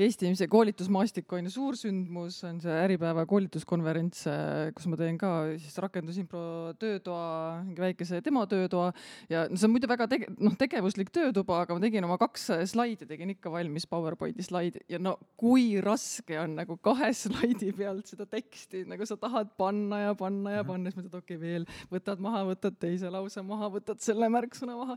[0.00, 5.32] Eesti inimese koolitusmaastik on ju suursündmus, on see Äripäeva koolituskonverents, äh, kus ma teen ka
[5.60, 8.90] siis rakendusimpro töötoa, mingi väikese demotöötoa
[9.32, 12.48] ja no see on muidu väga tege-, noh, tegevuslik töötuba, aga ma tegin oma kaks
[12.72, 18.12] slaidi, tegin ikka valmis PowerPointi slaidi ja no kui raske on nagu kahe slaidi pealt
[18.12, 20.70] seda teksti nagu sa tahad panna ja panna ja mhm.
[20.70, 24.76] panna, siis mõtled, okei okay, veel, võtad maha, võtad teise lause maha, võtad selle märksõna
[24.76, 24.96] maha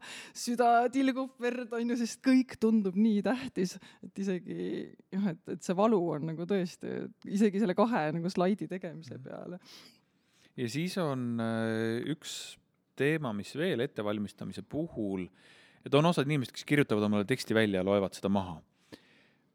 [0.49, 4.57] süda tilgub verd, on ju, sest kõik tundub nii tähtis, et isegi
[5.13, 6.95] jah, et, et see valu on nagu tõesti,
[7.29, 9.25] isegi selle kahe nagu slaidi tegemise mhm.
[9.27, 9.61] peale.
[10.59, 12.39] ja siis on äh, üks
[12.99, 15.27] teema, mis veel ettevalmistamise puhul,
[15.85, 18.57] et on osad inimesed, kes kirjutavad omale teksti välja ja loevad seda maha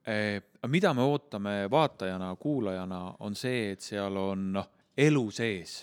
[0.06, 0.40] eh,.
[0.68, 5.82] mida me ootame vaatajana, kuulajana, on see, et seal on noh, elu sees.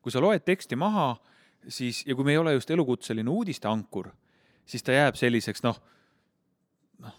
[0.00, 1.12] kui sa loed teksti maha,
[1.68, 4.08] siis, ja kui me ei ole just elukutseline uudisteankur,
[4.70, 5.78] siis ta jääb selliseks noh,
[7.02, 7.16] noh,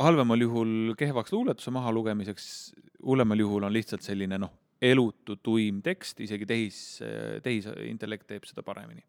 [0.00, 2.48] halvemal juhul kehvaks luuletuse mahalugemiseks,
[3.06, 6.78] hullemal juhul on lihtsalt selline noh, elutu tuim tekst, isegi tehis,
[7.44, 9.04] tehisintellekt teeb seda paremini.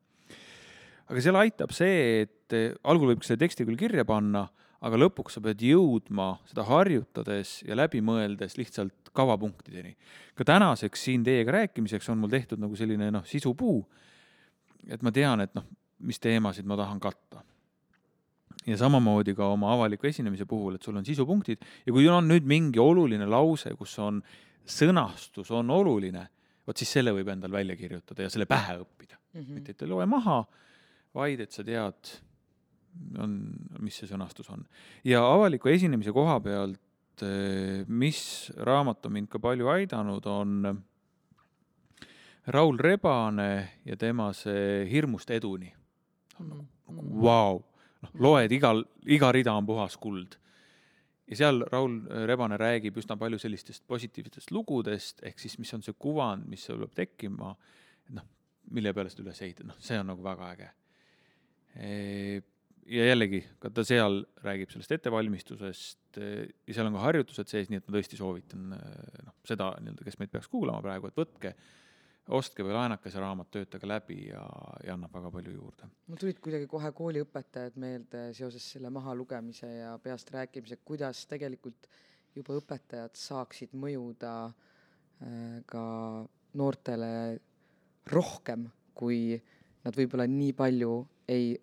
[1.12, 4.46] aga seal aitab see, et algul võib selle teksti küll kirja panna,
[4.82, 9.96] aga lõpuks sa pead jõudma seda harjutades ja läbi mõeldes lihtsalt kavapunktideni.
[10.36, 13.84] ka tänaseks siin teiega rääkimiseks on mul tehtud nagu selline noh, sisupuu,
[14.90, 15.68] et ma tean, et noh,
[16.08, 17.44] mis teemasid ma tahan katta.
[18.66, 22.46] ja samamoodi ka oma avaliku esinemise puhul, et sul on sisupunktid ja kui on nüüd
[22.46, 24.20] mingi oluline lause, kus on
[24.68, 26.28] sõnastus on oluline,
[26.68, 29.42] vot siis selle võib endal välja kirjutada ja selle pähe õppida mm.
[29.42, 29.56] -hmm.
[29.56, 30.44] mitte, et ei loe maha,
[31.18, 32.14] vaid et sa tead,
[33.18, 33.36] on,
[33.80, 34.66] mis see sõnastus on.
[35.04, 40.84] ja avaliku esinemise koha pealt, eh, mis raamat on mind ka palju aidanud, on
[42.48, 45.70] Raul Rebane ja tema see Hirmust eduni.
[47.22, 47.62] Vau,
[48.04, 50.38] noh, loed igal, iga rida on puhas kuld.
[51.32, 55.96] ja seal Raul Rebane räägib üsna palju sellistest positiivsetest lugudest, ehk siis mis on see
[55.96, 57.54] kuvand, mis sul peab tekkima,
[58.18, 58.26] noh,
[58.76, 60.72] mille peale seda üles ehitada, noh, see on nagu väga äge.
[62.92, 67.80] ja jällegi, ka ta seal räägib sellest ettevalmistusest ja seal on ka harjutused sees, nii
[67.80, 71.54] et ma tõesti soovitan noh, seda nii-öelda, kes meid peaks kuulama praegu, et võtke
[72.32, 74.44] ostke või laenake see raamat, töötage läbi ja,
[74.86, 75.90] ja annab väga palju juurde.
[76.08, 81.90] mul tulid kuidagi kohe kooliõpetajad meelde seoses selle mahalugemise ja peast rääkimisega, kuidas tegelikult
[82.36, 85.84] juba õpetajad saaksid mõjuda äh, ka
[86.60, 87.12] noortele
[88.12, 89.36] rohkem, kui
[89.86, 90.96] nad võib-olla nii palju
[91.32, 91.54] ei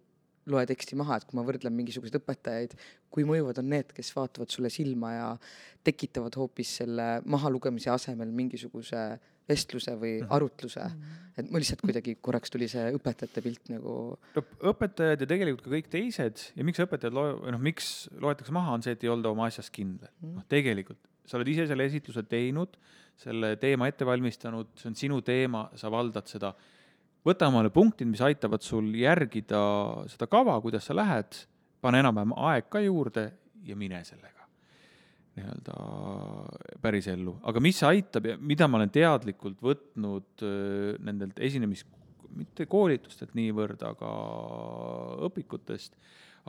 [0.49, 2.75] loe teksti maha, et kui ma võrdlen mingisuguseid õpetajaid,
[3.13, 5.27] kui mõjuvad on need, kes vaatavad sulle silma ja
[5.85, 9.03] tekitavad hoopis selle mahalugemise asemel mingisuguse
[9.49, 10.31] vestluse või mhm.
[10.35, 10.85] arutluse.
[10.85, 11.17] Mhm.
[11.39, 13.93] et mul lihtsalt kuidagi korraks tuli see õpetajate pilt nagu.
[14.73, 18.83] õpetajad ja tegelikult ka kõik teised ja miks õpetajad loe-, noh, miks loetakse maha, on
[18.83, 20.11] see, et ei olda oma asjas kindel.
[20.21, 20.41] Mhm.
[20.41, 22.79] noh, tegelikult sa oled ise selle esitluse teinud,
[23.19, 26.55] selle teema ette valmistanud, see on sinu teema, sa valdad seda.
[27.27, 29.61] võta omale punktid, mis aitavad sul järgida
[30.09, 31.43] seda kava, kuidas sa lähed,
[31.83, 33.29] pane enam-vähem aeg ka juurde
[33.67, 34.38] ja mine sellega
[35.39, 40.45] nii-öelda pärisellu, aga mis aitab ja mida ma olen teadlikult võtnud
[41.07, 41.85] nendelt esinemis,
[42.37, 44.13] mitte koolitustelt niivõrd, aga
[45.29, 45.97] õpikutest,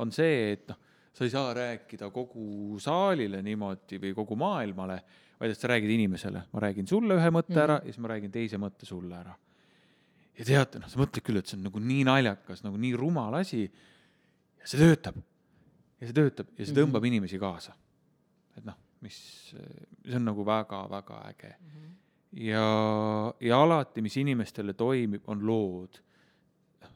[0.02, 0.80] on see, et noh,
[1.16, 5.00] sa ei saa rääkida kogu saalile niimoodi või kogu maailmale,
[5.40, 7.64] vaid et sa räägid inimesele, ma räägin sulle ühe mõtte mm -hmm.
[7.64, 9.36] ära ja siis ma räägin teise mõtte sulle ära.
[10.40, 13.34] ja teate, noh, sa mõtled küll, et see on nagu nii naljakas, nagu nii rumal
[13.34, 13.72] asi.
[14.60, 15.16] ja see töötab.
[16.00, 17.08] ja see töötab ja see tõmbab mm -hmm.
[17.08, 17.74] inimesi kaasa
[18.60, 19.18] et noh, mis,
[19.54, 21.72] see on nagu väga-väga äge mm.
[21.72, 21.96] -hmm.
[22.50, 22.68] ja,
[23.40, 26.02] ja alati, mis inimestele toimib, on lood.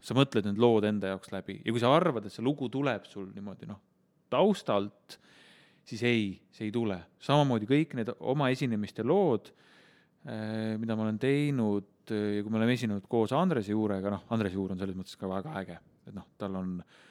[0.03, 3.05] sa mõtled need lood enda jaoks läbi ja kui sa arvad, et see lugu tuleb
[3.07, 3.79] sul niimoodi noh,
[4.29, 5.19] taustalt,
[5.85, 6.99] siis ei, see ei tule.
[7.19, 9.51] samamoodi kõik need oma esinemiste lood,
[10.79, 14.71] mida ma olen teinud ja kui me oleme esinenud koos Andrese Juurega, noh, Andres Juur
[14.71, 17.01] on selles mõttes ka väga äge, et noh, tal on noh,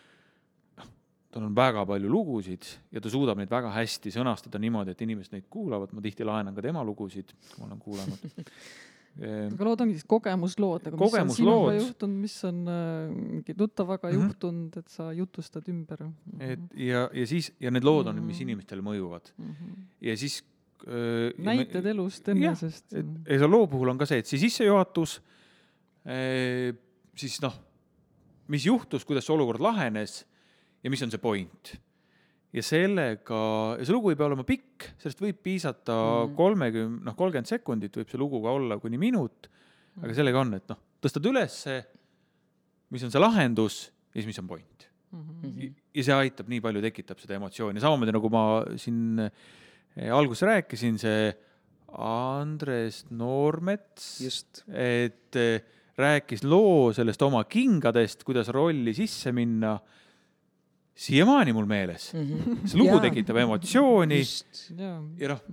[1.32, 5.32] tal on väga palju lugusid ja ta suudab neid väga hästi sõnastada niimoodi, et inimesed
[5.32, 8.26] neid kuulavad, ma tihti laenan ka tema lugusid, ma olen kuulanud
[9.20, 14.08] aga lood ongi siis kogemuslood nagu, mis on sinuga juhtunud, mis on äh, mingi tuttavaga
[14.08, 14.30] mm -hmm.
[14.30, 16.06] juhtunud, et sa jutustad ümber
[16.40, 18.26] et ja, ja siis, ja need lood on mm, -hmm.
[18.26, 19.50] mis inimestele mõjuvad mm.
[19.50, 19.84] -hmm.
[20.00, 20.44] ja siis
[20.88, 21.32] äh,.
[21.38, 22.92] näited elust enesest.
[22.92, 25.20] ja selle loo puhul on ka see, et see sissejuhatus
[26.06, 26.74] äh,,
[27.14, 27.54] siis noh,
[28.48, 30.26] mis juhtus, kuidas see olukord lahenes
[30.82, 31.72] ja mis on see point
[32.52, 33.40] ja sellega,
[33.78, 36.34] ja see lugu ei pea olema pikk, sellest võib piisata mm.
[36.36, 39.48] kolmekümne, noh, kolmkümmend sekundit võib see lugu ka olla kuni minut,
[40.00, 40.16] aga mm.
[40.18, 41.78] sellega on, et noh, tõstad ülesse,
[42.92, 45.22] mis on see lahendus ja siis, mis on point mm.
[45.22, 45.72] -hmm.
[45.96, 48.44] ja see aitab nii palju, tekitab seda emotsiooni, samamoodi nagu ma
[48.76, 51.32] siin eh, alguses rääkisin, see
[51.92, 54.20] Andres Noormets,
[54.68, 55.64] et eh,
[55.96, 59.78] rääkis loo sellest oma kingadest, kuidas rolli sisse minna
[60.94, 62.20] siiamaani mul meeles mm.
[62.20, 62.66] -hmm.
[62.66, 64.20] see lugu tekitab emotsiooni
[64.76, 65.44] ja, ja noh,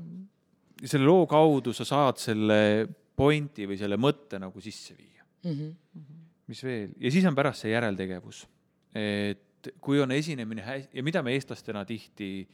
[0.83, 5.51] selle loo kaudu sa saad selle pointi või selle mõtte nagu sisse viia mm.
[5.51, 6.25] -hmm.
[6.47, 8.47] mis veel, ja siis on pärast see järeltegevus.
[8.95, 12.47] et kui on esinemine hästi ja mida me eestlastena tihti,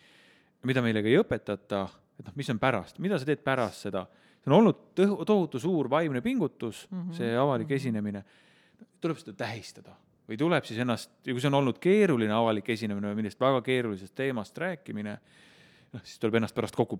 [0.65, 1.83] mida meile ka ei õpetata,
[2.19, 4.05] et noh, mis on pärast, mida sa teed pärast seda,
[4.41, 4.81] see on olnud
[5.25, 7.13] tohutu suur vaimne pingutus mm, -hmm.
[7.17, 8.23] see avalik esinemine,
[9.01, 9.95] tuleb seda tähistada
[10.29, 13.61] või tuleb siis ennast, ja kui see on olnud keeruline avalik esinemine või millest väga
[13.65, 15.13] keerulisest teemast rääkimine,
[15.93, 16.99] noh, siis tuleb ennast pärast kokku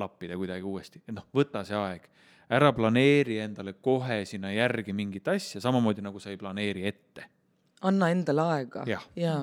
[0.00, 2.10] lappida kuidagi uuesti, et noh, võta see aeg.
[2.54, 7.28] ära planeeri endale kohe sinna järgi mingit asja, samamoodi nagu sa ei planeeri ette.
[7.82, 8.84] anna endale aega.
[8.86, 9.36] jah ja.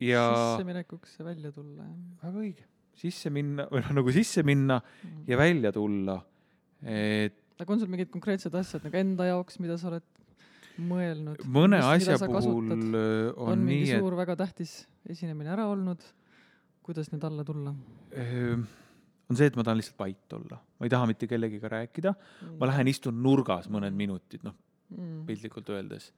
[0.00, 0.24] ja.
[0.34, 1.84] sisseminekuks ja välja tulla.
[2.22, 5.24] väga õige, sisse minna või noh, nagu sisse minna mm.
[5.28, 6.20] ja välja tulla,
[6.82, 10.13] et aga on sul mingid konkreetsed asjad nagu enda jaoks, mida sa oled
[10.82, 11.42] mõelnud?
[11.46, 12.86] mõne mis, asja puhul kasutad?
[13.00, 14.72] Äh, on, on nii, et suur väga tähtis
[15.10, 16.02] esinemine ära olnud,
[16.84, 17.74] kuidas nüüd alla tulla?
[18.14, 22.56] on see, et ma tahan lihtsalt vait olla, ma ei taha mitte kellegiga rääkida mm.,
[22.60, 24.56] ma lähen istun nurgas mõned minutid, noh
[24.92, 26.10] mm., piltlikult öeldes.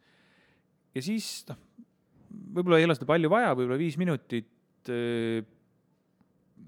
[0.96, 1.60] ja siis noh,
[2.56, 4.52] võib-olla ei ole seda palju vaja, võib-olla viis minutit.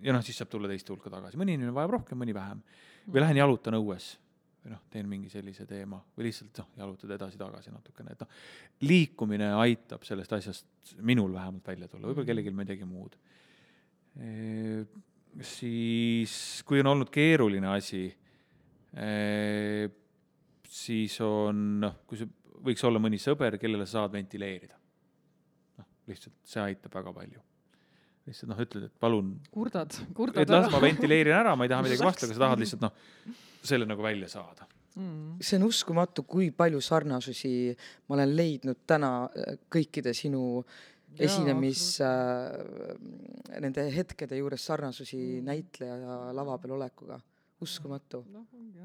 [0.03, 2.62] ja noh, siis saab tulla teiste hulka tagasi, mõni inimene vajab rohkem, mõni vähem.
[3.09, 4.16] või lähen jalutan õues
[4.62, 8.30] või noh, teen mingi sellise teema või lihtsalt noh, jalutad edasi-tagasi natukene, et noh,
[8.84, 12.30] liikumine aitab sellest asjast minul vähemalt välja tulla, võib-olla mhm.
[12.32, 13.18] kellelgi midagi muud
[14.18, 14.84] e,.
[15.44, 16.34] siis,
[16.66, 19.09] kui on olnud keeruline asi e,,
[20.68, 22.34] siis on noh, kui see
[22.68, 24.74] võiks olla mõni sõber, kellele sa saad ventileerida.
[25.78, 27.47] noh, lihtsalt see aitab väga palju
[28.29, 29.35] lihtsalt noh, ütled, et palun.
[29.55, 30.64] kurdad, kurdad ära.
[30.64, 33.89] las ma ventileerin ära, ma ei taha midagi vastu, aga sa tahad lihtsalt noh, selle
[33.89, 34.68] nagu välja saada
[34.99, 35.39] mm..
[35.41, 37.53] see on uskumatu, kui palju sarnasusi
[38.09, 40.62] ma olen leidnud täna äh, kõikide sinu
[41.18, 42.93] esinemis äh,
[43.62, 45.49] nende hetkede juures sarnasusi mm.
[45.49, 47.20] näitleja ja lava peal olekuga.
[47.59, 48.45] uskumatu no,.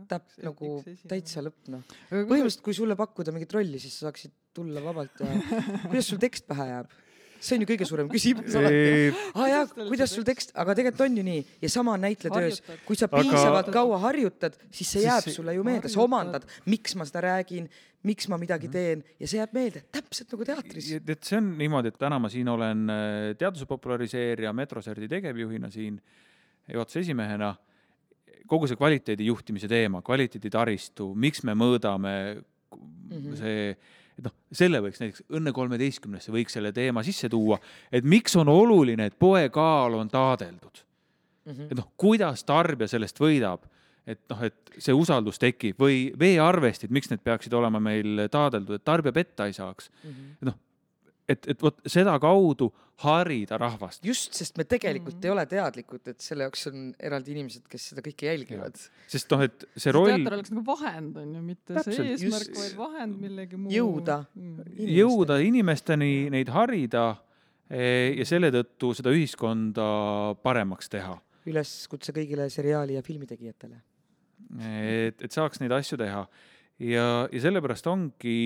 [0.09, 0.69] täp- nagu
[1.05, 1.83] täitsa lõpp noh.
[2.09, 5.29] põhimõtteliselt, kui sulle pakkuda mingit rolli, siis sa saaksid tulla vabalt ja
[5.89, 6.95] kuidas sul tekst pähe jääb?
[7.43, 9.13] See on ju kõige suurem küsimus alati.
[9.35, 12.99] aa jaa, kuidas sul tekst, aga tegelikult on ju nii ja sama on näitlejatöös, kui
[12.99, 13.75] sa piisavalt aga...
[13.75, 17.67] kaua harjutad, siis see jääb siis sulle ju meelde, sa omandad, miks ma seda räägin,
[18.07, 18.73] miks ma midagi mhm.
[18.73, 20.91] teen ja see jääb meelde, täpselt nagu teatris.
[20.99, 25.99] et see on niimoodi, et täna ma siin olen äh, teaduse populariseerija, Metroserti tegevjuhina siin,
[26.71, 27.53] juhatuse esimehena
[28.49, 33.35] kogu see kvaliteedi juhtimise teema, kvaliteeditaristu, miks me mõõdame mm, -hmm.
[33.39, 33.75] see
[34.17, 37.59] et noh, selle võiks näiteks Õnne kolmeteistkümnesse võiks selle teema sisse tuua,
[37.91, 40.83] et miks on oluline, et poekaal on taadeldud
[41.45, 41.53] mm.
[41.53, 41.71] -hmm.
[41.71, 43.65] et noh, kuidas tarbija sellest võidab,
[44.07, 48.85] et noh, et see usaldus tekib või veearvestid, miks need peaksid olema meil taadeldud, et
[48.85, 50.09] tarbija petta ei saaks mm.
[50.09, 50.37] -hmm.
[50.41, 50.59] et noh,
[51.29, 52.69] et, et vot sedakaudu
[53.03, 54.03] harida rahvast.
[54.05, 55.25] just, sest me tegelikult mm.
[55.25, 58.77] ei ole teadlikud, et selle jaoks on eraldi inimesed, kes seda kõike jälgivad.
[59.11, 60.11] sest noh, et see roll.
[60.11, 63.73] teater oleks nagu vahend on ju, mitte Täpselt, see eesmärk just..., vaid vahend millegi muu.
[63.73, 64.73] jõuda mm..
[64.93, 67.05] jõuda inimesteni, neid harida
[67.67, 69.87] e, ja selle tõttu seda ühiskonda
[70.45, 71.17] paremaks teha.
[71.49, 73.81] üleskutse kõigile seriaali ja filmitegijatele.
[74.69, 76.27] et, et saaks neid asju teha
[76.83, 78.37] ja, ja sellepärast ongi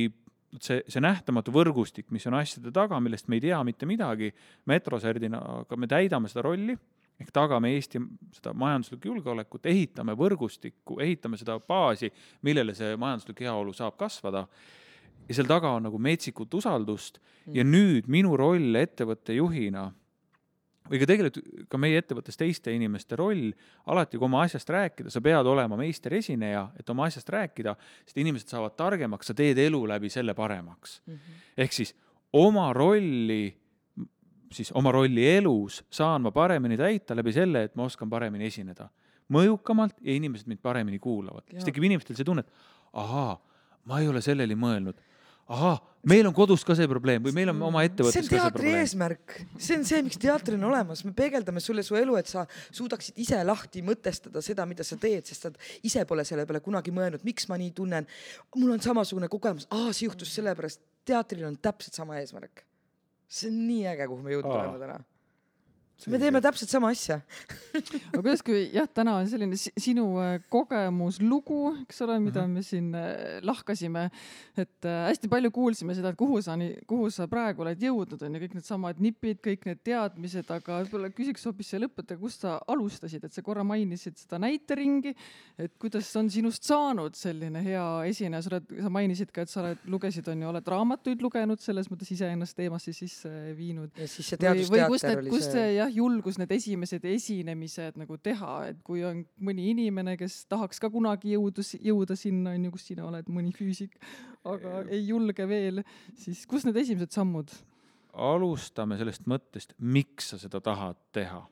[0.62, 4.32] see, see nähtamatu võrgustik, mis on asjade taga, millest me ei tea mitte midagi,
[4.70, 6.78] metroserdina, aga me täidame seda rolli,
[7.18, 8.02] ehk tagame Eesti
[8.38, 12.12] seda majanduslikku julgeolekut, ehitame võrgustikku, ehitame seda baasi,
[12.45, 14.48] millele see majanduslik heaolu saab kasvada.
[15.28, 17.18] ja seal taga on nagu metsikut usaldust
[17.52, 19.89] ja nüüd minu roll ettevõtte juhina
[20.89, 23.51] või ka tegelikult ka meie ettevõttes teiste inimeste roll,
[23.91, 27.75] alati kui oma asjast rääkida, sa pead olema meisteresineja, et oma asjast rääkida,
[28.05, 31.13] sest inimesed saavad targemaks, sa teed elu läbi selle paremaks mm.
[31.13, 31.41] -hmm.
[31.57, 31.95] ehk siis
[32.33, 33.57] oma rolli,
[34.51, 38.89] siis oma rolli elus saan ma paremini täita läbi selle, et ma oskan paremini esineda.
[39.27, 41.43] mõjukamalt ja inimesed mind paremini kuulavad.
[41.51, 42.53] siis tekib inimestel see tunne, et
[42.93, 43.38] ahaa,
[43.85, 44.95] ma ei ole selleni mõelnud
[45.48, 48.74] ahah, meil on kodus ka see probleem või meil on oma ettevõttes see on teatri
[48.82, 52.45] eesmärk, see on see, miks teater on olemas, me peegeldame sulle su elu, et sa
[52.76, 55.52] suudaksid ise lahti mõtestada seda, mida sa teed, sest sa
[55.88, 58.08] ise pole selle peale kunagi mõelnud, miks ma nii tunnen.
[58.56, 62.66] mul on samasugune kogemus, aa, see juhtus sellepärast, teatril on täpselt sama eesmärk.
[63.28, 65.04] see on nii äge, kuhu me jõudnud oleme täna
[66.06, 67.18] me teeme täpselt sama asja
[68.12, 72.54] aga kuidas, kui jah, täna on selline sinu äh, kogemuslugu, eks ole, mida -hmm.
[72.54, 74.10] me siin äh, lahkasime,
[74.58, 78.22] et äh, hästi palju kuulsime seda, et kuhu sa nii, kuhu sa praegu oled jõudnud,
[78.24, 82.45] on ju, kõik needsamad nipid, kõik need teadmised, aga võib-olla küsiks hoopis lõppu, et kust
[82.45, 85.16] sa alustasid, et sa korra mainisid seda näiteringi,
[85.58, 89.62] et kuidas on sinust saanud selline hea esineja, sa oled, sa mainisid ka, et sa
[89.64, 93.91] oled, lugesid, on ju, oled raamatuid lugenud, selles mõttes iseennast teemasse sisse viinud.
[93.98, 95.68] ja siis see teadusteater oli see.
[95.78, 100.81] jah, jah, julgus need esimesed esinemised nagu teha, et kui on mõni inimene, kes tahaks
[100.83, 103.97] ka kunagi jõuda, jõuda sinna, on ju, kus sina oled, mõni füüsik,
[104.47, 105.83] aga ei julge veel,
[106.19, 107.55] siis kus need esimesed sammud?
[108.17, 111.43] alustame sellest mõttest, miks sa seda tahad teha.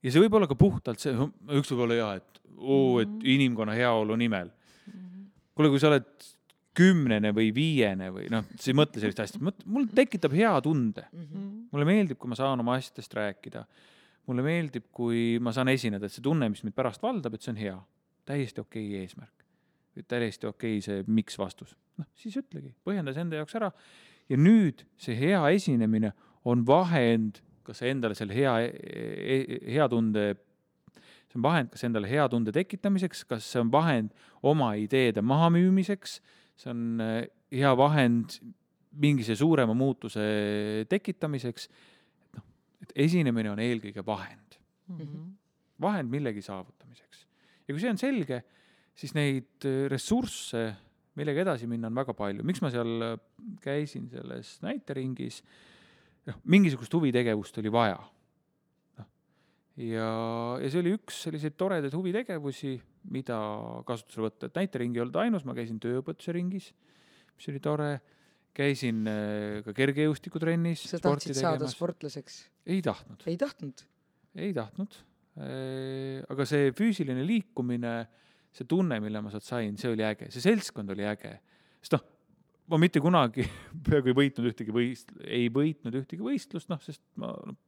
[0.00, 1.12] ja see võib olla ka puhtalt see,
[1.58, 3.26] üks võib olla ja, et oo, et mhm.
[3.36, 4.48] inimkonna heaolu nimel.
[4.86, 5.26] Mhm.
[5.54, 6.08] kuule, kui sa oled
[6.76, 11.22] kümnene või viiene või noh, sa ei mõtle sellist asja, mul tekitab hea tunde mm.
[11.24, 11.52] -hmm.
[11.72, 13.64] mulle meeldib, kui ma saan oma asjadest rääkida.
[14.26, 17.52] mulle meeldib, kui ma saan esineda, et see tunne, mis mind pärast valdab, et see
[17.52, 17.76] on hea.
[18.26, 19.44] täiesti okei okay eesmärk.
[20.08, 21.76] täiesti okei okay see miks vastus.
[21.96, 23.72] noh, siis ütlegi, põhjenda see enda jaoks ära.
[24.28, 26.12] ja nüüd see hea esinemine
[26.44, 30.34] on vahend, kas endale selle hea e, e, hea tunde
[31.26, 34.12] see on vahend kas endale hea tunde tekitamiseks, kas see on vahend
[34.42, 36.20] oma ideede mahamüümiseks
[36.56, 38.38] see on äh, hea vahend
[38.96, 40.24] mingise suurema muutuse
[40.88, 41.68] tekitamiseks.
[41.68, 42.46] et noh,
[42.84, 44.56] et esinemine on eelkõige vahend
[44.88, 45.28] mm, -hmm.
[45.80, 47.26] vahend millegi saavutamiseks.
[47.68, 48.42] ja kui see on selge,
[48.94, 50.66] siis neid äh, ressursse,
[51.16, 52.44] millega edasi minna, on väga palju.
[52.44, 53.16] miks ma seal äh,
[53.60, 55.42] käisin selles näiteringis?
[56.26, 58.00] noh, mingisugust huvitegevust oli vaja.
[58.98, 59.08] noh,
[59.76, 60.10] ja,
[60.62, 62.78] ja see oli üks selliseid toredaid huvitegevusi
[63.12, 63.38] mida
[63.86, 66.70] kasutusele võtta, et näitering ei olnud ainus, ma käisin tööõpetuse ringis,
[67.36, 67.90] mis oli tore,
[68.56, 70.86] käisin äh, ka kergejõustikutrennis.
[70.90, 72.44] sa tahtsid saada sportlaseks?
[72.66, 73.26] ei tahtnud.
[73.28, 73.84] ei tahtnud?
[74.36, 74.98] ei tahtnud.
[75.36, 77.96] Äh, aga see füüsiline liikumine,
[78.56, 81.36] see tunne, mille ma sealt sain, see oli äge, see seltskond oli äge.
[81.82, 82.06] sest noh,
[82.72, 83.44] ma mitte kunagi
[83.86, 87.58] peaaegu ei võitnud ühtegi võist-, ei võitnud ühtegi võistlust, noh, sest ma noh,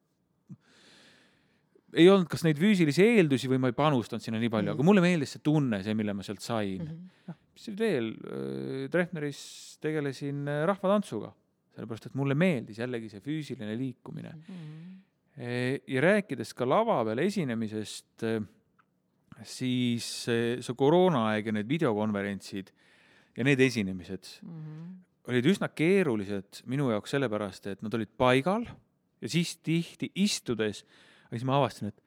[1.97, 4.81] ei olnud kas neid füüsilisi eeldusi või ma ei panustanud sinna nii palju mm, -hmm.
[4.81, 6.97] aga mulle meeldis see tunne, see, mille ma sealt sain mm.
[7.29, 7.39] -hmm.
[7.57, 9.41] mis oli veel, äh, Treffneris
[9.81, 11.33] tegelesin äh, rahvatantsuga,
[11.77, 14.59] sellepärast et mulle meeldis jällegi see füüsiline liikumine mm.
[14.59, 15.81] -hmm.
[15.87, 18.27] ja rääkides ka lava peal esinemisest,
[19.47, 22.73] siis see koroonaaeg ja need videokonverentsid
[23.37, 24.95] ja need esinemised mm -hmm.
[25.31, 28.67] olid üsna keerulised minu jaoks sellepärast, et nad olid paigal
[29.21, 30.85] ja siis tihti istudes
[31.29, 32.05] aga siis ma avastasin, et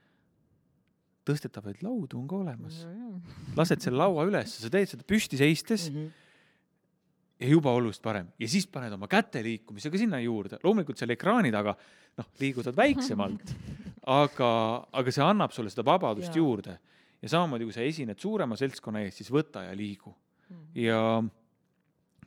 [1.28, 2.82] tõstetavaid laudu on ka olemas.
[3.60, 5.98] lased selle laua üles, sa teed seda püsti seistes mm.
[5.98, 6.18] -hmm
[7.42, 11.50] ja juba oluliselt parem ja siis paned oma käte liikumisega sinna juurde, loomulikult seal ekraani
[11.54, 13.54] taga noh, liigutad väiksemalt,
[14.22, 14.50] aga,
[14.94, 16.38] aga see annab sulle seda vabadust ja.
[16.38, 16.78] juurde.
[17.22, 20.56] ja samamoodi, kui sa esined suurema seltskonna ees, siis võta ja liigu mm.
[20.56, 20.82] -hmm.
[20.86, 21.24] ja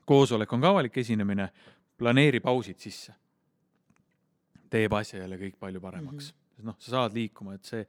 [0.04, 1.48] koosolek on ka avalik esinemine,
[1.96, 3.14] planeeri pausid sisse.
[4.70, 6.38] teeb asja jälle kõik palju paremaks mm.
[6.38, 7.84] -hmm noh, sa saad liikuma, et see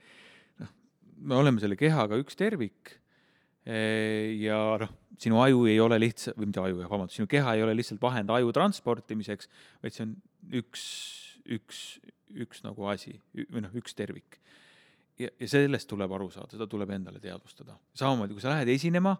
[0.61, 0.71] noh,
[1.29, 2.95] me oleme selle kehaga üks tervik.
[3.65, 4.91] ja noh,
[5.21, 8.29] sinu aju ei ole lihtsalt, või mitte aju, vabandust, sinu keha ei ole lihtsalt vahend
[8.33, 9.49] aju transportimiseks,
[9.81, 10.11] vaid see on
[10.61, 10.83] üks,
[11.57, 11.79] üks,
[12.45, 14.39] üks nagu asi või noh, üks tervik.
[15.17, 17.77] ja, ja sellest tuleb aru saada, seda tuleb endale teadvustada.
[17.97, 19.15] samamoodi, kui sa lähed esinema,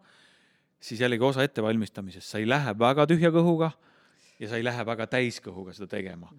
[0.80, 3.72] siis jällegi osa ettevalmistamisest, sa ei lähe väga tühja kõhuga
[4.40, 6.30] ja sa ei lähe väga täiskõhuga seda tegema.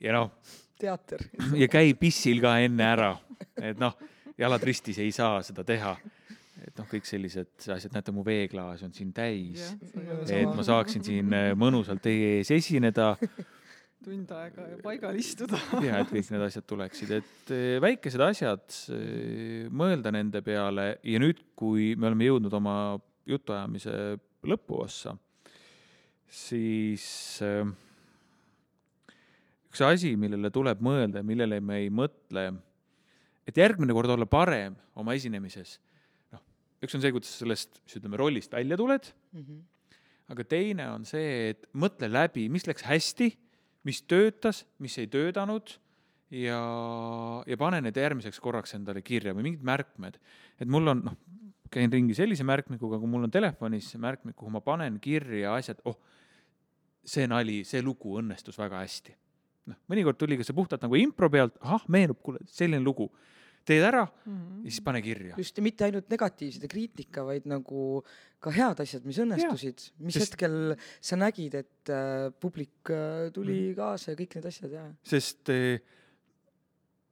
[0.00, 0.34] ja noh,
[0.80, 1.26] teater.
[1.62, 3.12] ja käi pissil ka enne ära,
[3.60, 3.96] et noh,
[4.40, 5.94] jalad ristis ei saa seda teha.
[6.60, 9.70] et noh, kõik sellised asjad, näete, mu veeklaas on siin täis.
[10.28, 13.14] et ma saaksin siin äh, mõnusalt teie ees esineda
[14.04, 15.58] tund aega paigal istuda.
[15.84, 18.64] ja, et kõik need asjad tuleksid, et äh, väikesed asjad,
[18.94, 22.74] äh, mõelda nende peale ja nüüd, kui me oleme jõudnud oma
[23.28, 23.94] jutuajamise
[24.48, 25.14] lõpuossa,
[26.32, 27.04] siis
[27.44, 27.68] äh,
[29.70, 32.48] üks asi, millele tuleb mõelda ja millele me ei mõtle,
[33.46, 35.78] et järgmine kord olla parem oma esinemises.
[36.34, 36.42] noh,
[36.82, 39.44] üks on see, kuidas sellest, siis ütleme, rollist välja tuled mm.
[39.44, 39.60] -hmm.
[40.34, 43.30] aga teine on see, et mõtle läbi, mis läks hästi,
[43.84, 45.78] mis töötas, mis ei töötanud
[46.30, 46.60] ja,
[47.46, 50.18] ja pane need järgmiseks korraks endale kirja või mingid märkmed.
[50.60, 51.16] et mul on, noh,
[51.70, 55.98] käin ringi sellise märkmikuga, kui mul on telefonis märkmik, kuhu ma panen kirja asjad, oh,
[57.06, 59.14] see nali, see lugu õnnestus väga hästi.
[59.68, 63.10] Noh, mõnikord tuli ka see puhtalt nagu impro pealt, ahah, meenub, kuule, selline lugu.
[63.64, 64.60] teed ära mm -hmm.
[64.64, 65.34] ja siis pane kirja.
[65.36, 68.02] just ja mitte ainult negatiivsed ja kriitika, vaid nagu
[68.40, 70.32] ka head asjad, mis õnnestusid, mis sest...
[70.32, 73.76] hetkel sa nägid, et äh, publik äh, tuli mm -hmm.
[73.76, 74.92] kaasa ja kõik need asjad ja.
[75.02, 75.80] sest äh,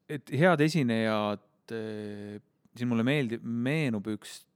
[0.09, 2.41] et head esinejad, äh,
[2.75, 4.47] siin mulle meeldib, meenub üks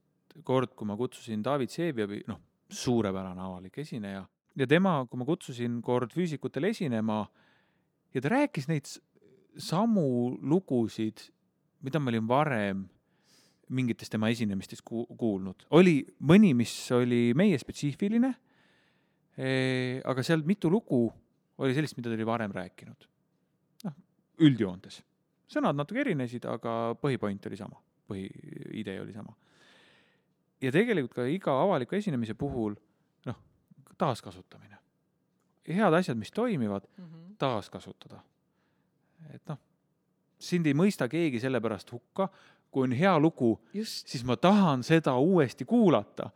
[0.43, 2.39] kord, kui ma kutsusin David Vseviavi, noh,
[2.69, 4.25] suurepärane avalik esineja
[4.57, 7.23] ja tema, kui ma kutsusin kord füüsikutele esinema
[8.13, 8.89] ja ta rääkis neid
[9.57, 11.29] samu lugusid,
[11.83, 12.83] mida ma olin varem
[13.73, 15.65] mingites tema esinemistes ku kuulnud.
[15.71, 18.33] oli mõni, mis oli meie spetsiifiline,
[20.05, 21.07] aga seal mitu lugu
[21.57, 23.07] oli sellist, mida ta oli varem rääkinud.
[23.87, 23.95] noh,
[24.39, 25.01] üldjoontes.
[25.47, 29.35] sõnad natuke erinesid, aga põhipoint oli sama, põhiidee oli sama.
[30.61, 32.75] ja tegelikult ka iga avaliku esinemise puhul
[33.25, 33.41] noh,
[33.97, 34.82] taaskasutamine.
[35.67, 37.35] Head asjad, mis toimivad mm, -hmm.
[37.37, 38.19] taaskasutada.
[39.33, 39.57] et noh,
[40.39, 42.27] sind ei mõista keegi selle pärast hukka,
[42.71, 46.29] kui on hea lugu, siis ma tahan seda uuesti kuulata.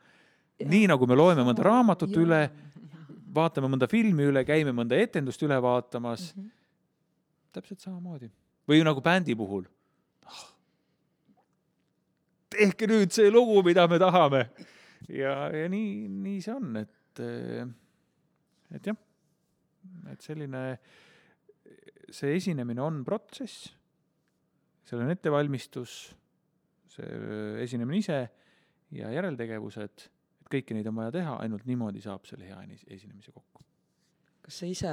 [0.65, 2.21] nii nagu me loeme mõnda raamatut ja.
[2.21, 2.49] üle,
[3.35, 6.43] vaatame mõnda filmi üle, käime mõnda etendust üle vaatamas mm.
[6.43, 6.51] -hmm.
[7.51, 8.31] täpselt samamoodi.
[8.69, 9.65] või nagu bändi puhul
[10.25, 10.45] oh,.
[12.49, 14.49] tehke nüüd see lugu, mida me tahame.
[15.09, 17.19] ja, ja nii, nii see on, et,
[18.71, 18.97] et jah,
[20.13, 20.63] et selline,
[22.09, 23.71] see esinemine on protsess,
[24.87, 25.99] seal on ettevalmistus
[26.97, 28.19] see esinemine ise
[28.97, 30.07] ja järeltegevused,
[30.41, 32.59] et kõiki neid on vaja teha, ainult niimoodi saab selle hea
[32.95, 33.65] esinemise kokku.
[34.47, 34.91] kas sa ise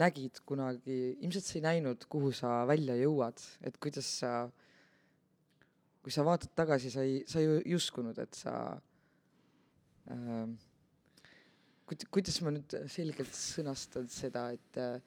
[0.00, 4.32] nägid kunagi, ilmselt sa ei näinud, kuhu sa välja jõuad, et kuidas sa,
[6.00, 8.54] kui sa vaatad tagasi, sa ei, sa ju ei uskunud, et sa
[10.08, 10.46] äh,
[12.10, 15.00] kuidas ma nüüd selgelt sõnastan seda, et äh,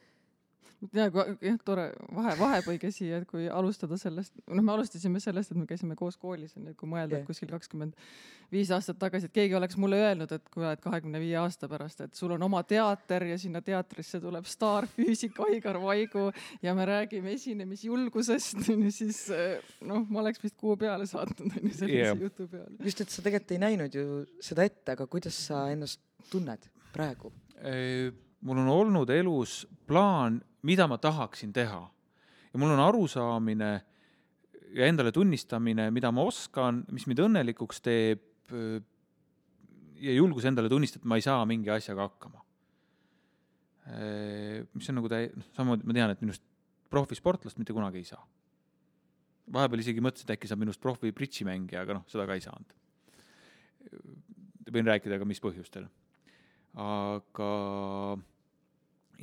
[0.91, 5.59] ja jah, tore vahe, vahepõige siia, et kui alustada sellest, noh, me alustasime sellest, et
[5.59, 7.95] me käisime koos koolis onju, et kui mõelda yeah., et kuskil kakskümmend
[8.53, 12.03] viis aastat tagasi, et keegi oleks mulle öelnud, et kui oled kahekümne viie aasta pärast,
[12.05, 16.29] et sul on oma teater ja sinna teatrisse tuleb staarfüüsik Aigar Vaigu
[16.65, 19.25] ja me räägime esinemisjulgusest onju, siis
[19.87, 22.25] noh, ma oleks vist kuu peale saatnud onju sellise yeah.
[22.27, 22.75] jutu peale.
[22.83, 24.07] just, et sa tegelikult ei näinud ju
[24.43, 26.01] seda ette, aga kuidas sa ennast
[26.31, 27.33] tunned praegu?
[28.43, 31.81] mul on olnud elus plaan mida ma tahaksin teha.
[32.53, 33.71] ja mul on arusaamine
[34.73, 38.53] ja endale tunnistamine, mida ma oskan, mis mind õnnelikuks teeb
[40.03, 42.43] ja julgus endale tunnistada, et ma ei saa mingi asjaga hakkama.
[44.73, 46.45] mis on nagu täi-, noh, samamoodi ma tean, et minust
[46.93, 48.23] profisportlast mitte kunagi ei saa.
[49.53, 52.77] vahepeal isegi mõtlesin, et äkki saab minust profi bridžimängija, aga noh, seda ka ei saanud.
[54.73, 55.89] võin rääkida ka, mis põhjustel.
[56.79, 57.49] Aga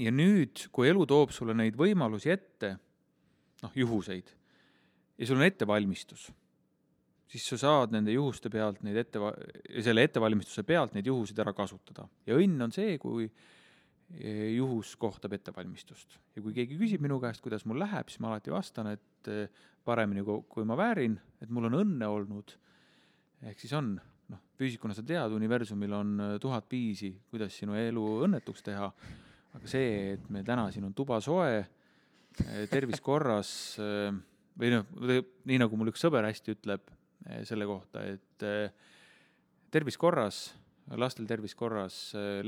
[0.00, 2.74] ja nüüd, kui elu toob sulle neid võimalusi ette,
[3.64, 4.30] noh, juhuseid,
[5.18, 6.28] ja sul on ettevalmistus,
[7.30, 9.22] siis sa saad nende juhuste pealt neid ette,
[9.84, 12.08] selle ettevalmistuse pealt neid juhuseid ära kasutada.
[12.26, 13.28] ja õnn on see, kui
[14.56, 16.18] juhus kohtab ettevalmistust.
[16.34, 19.30] ja kui keegi küsib minu käest, kuidas mul läheb, siis ma alati vastan, et
[19.84, 22.56] paremini, kui ma väärin, et mul on õnne olnud,
[23.46, 23.94] ehk siis on,
[24.30, 28.88] noh, füüsikuna sa tead, universumil on tuhat viisi, kuidas sinu elu õnnetuks teha
[29.56, 33.50] aga see, et meil täna siin on tuba soe, eh, tervis korras
[33.82, 34.10] eh,
[34.60, 34.86] või noh,
[35.48, 36.96] nii nagu mul üks sõber hästi ütleb
[37.44, 38.44] selle kohta, et
[39.70, 40.38] tervis korras,
[40.96, 41.98] lastel tervis korras,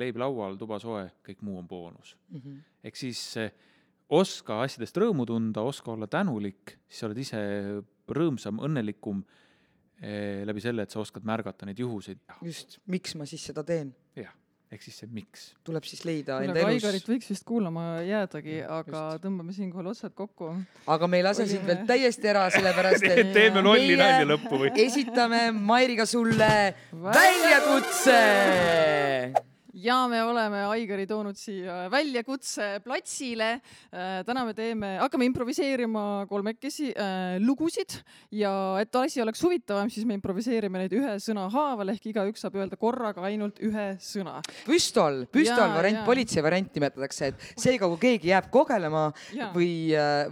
[0.01, 2.39] leib laual, tuba soe, kõik muu on boonus mm.
[2.41, 2.63] -hmm.
[2.89, 3.21] ehk siis
[4.09, 7.43] oska asjadest rõõmu tunda, oska olla tänulik, siis sa oled ise
[8.09, 9.21] rõõmsam, õnnelikum
[10.03, 12.19] läbi selle, et sa oskad märgata neid juhuseid.
[12.43, 13.95] just, miks ma siis seda teen?
[14.19, 14.33] jah
[14.73, 15.43] ehk siis see miks.
[15.67, 16.79] tuleb siis leida enda elus.
[16.79, 19.25] Aigarit võiks vist kuulama jäädagi, aga just.
[19.27, 20.49] tõmbame siinkohal otsad kokku.
[20.95, 24.73] aga me ei lase sind veel täiesti ära, sellepärast et teeme lolli nalja lõppu või?
[24.87, 26.53] esitame Mairiga sulle
[27.05, 28.21] väljakutse.
[29.73, 33.61] Ja me oleme Aigari toonud siia väljakutse platsile.
[34.27, 37.97] täna me teeme, hakkame improviseerima kolmekesi äh, lugusid
[38.37, 42.59] ja et asi oleks huvitavam, siis me improviseerime neid ühe sõna haaval ehk igaüks saab
[42.61, 44.41] öelda korraga ainult ühe sõna.
[44.67, 49.51] püstol, püstol variant, politsei variant nimetatakse, et seega, kui keegi jääb kogelema Jaa.
[49.57, 49.73] või,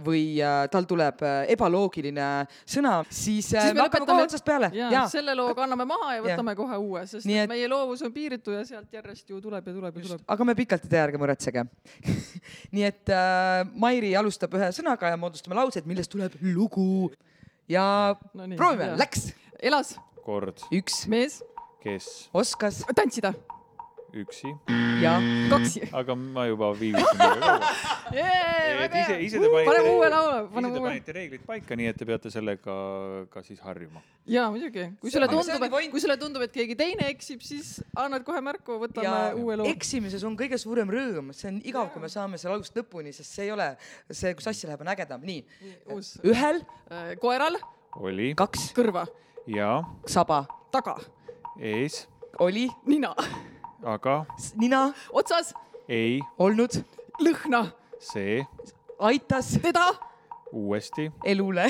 [0.05, 2.29] või äh, tal tuleb äh, ebaloogiline
[2.65, 4.71] sõna, siis, Siis me me hakkame kohe otsast peale.
[4.77, 5.05] ja, ja.
[5.11, 8.63] selle looga anname maha ja võtame kohe uue, sest et- meie loovus on piiritu ja
[8.67, 10.23] sealt järjest ju tuleb ja tuleb ja tuleb.
[10.35, 11.63] aga me pikalt ei tea, ärge muretsege.
[12.75, 17.11] nii et äh, Mairi alustab ühe sõnaga ja moodustame laused, millest tuleb lugu.
[17.71, 17.85] ja
[18.33, 18.93] No nii, proovime.
[18.99, 19.31] läks.
[19.61, 19.95] elas.
[20.25, 21.05] Kord, üks.
[21.09, 21.39] Mees.
[21.81, 22.07] Kes?
[22.37, 22.83] Oskas.
[22.93, 23.31] Tantsida,
[24.17, 24.51] üksi,
[25.01, 25.13] ja
[25.51, 25.83] kaksi.
[25.95, 27.69] aga ma juba viivisin liiga kaua.
[28.85, 30.89] et ise, ise te panite, paneme uue laulu, ise paneme te uue.
[30.89, 32.75] panite reeglid paika, nii et te peate sellega
[33.33, 34.03] ka siis harjuma.
[34.29, 35.91] ja muidugi, kui sulle tundub point.
[35.93, 39.69] kui sulle tundub, et keegi teine eksib, siis annad kohe märku, võtame ja uue loo.
[39.71, 43.37] eksimises on kõige suurem rõõm, see on igav, kui me saame selle algusest lõpuni, sest
[43.37, 43.71] see ei ole
[44.09, 45.23] see, kus asja läheb, on ägedam.
[45.27, 45.45] nii,
[45.95, 46.15] uus.
[46.27, 46.63] ühel
[47.23, 47.59] koeral
[47.99, 49.05] oli kaks kõrva,
[49.47, 50.95] ja saba taga,
[51.59, 52.05] ees,
[52.39, 53.15] oli nina,
[53.83, 54.25] aga
[54.55, 54.93] nina?
[55.13, 55.53] Otsas,
[55.89, 56.21] ei.
[56.37, 56.81] Olnud,
[57.21, 57.65] lõhna,
[57.99, 58.45] see.
[59.01, 59.89] Aitas teda.
[60.51, 61.67] Uuesti elule.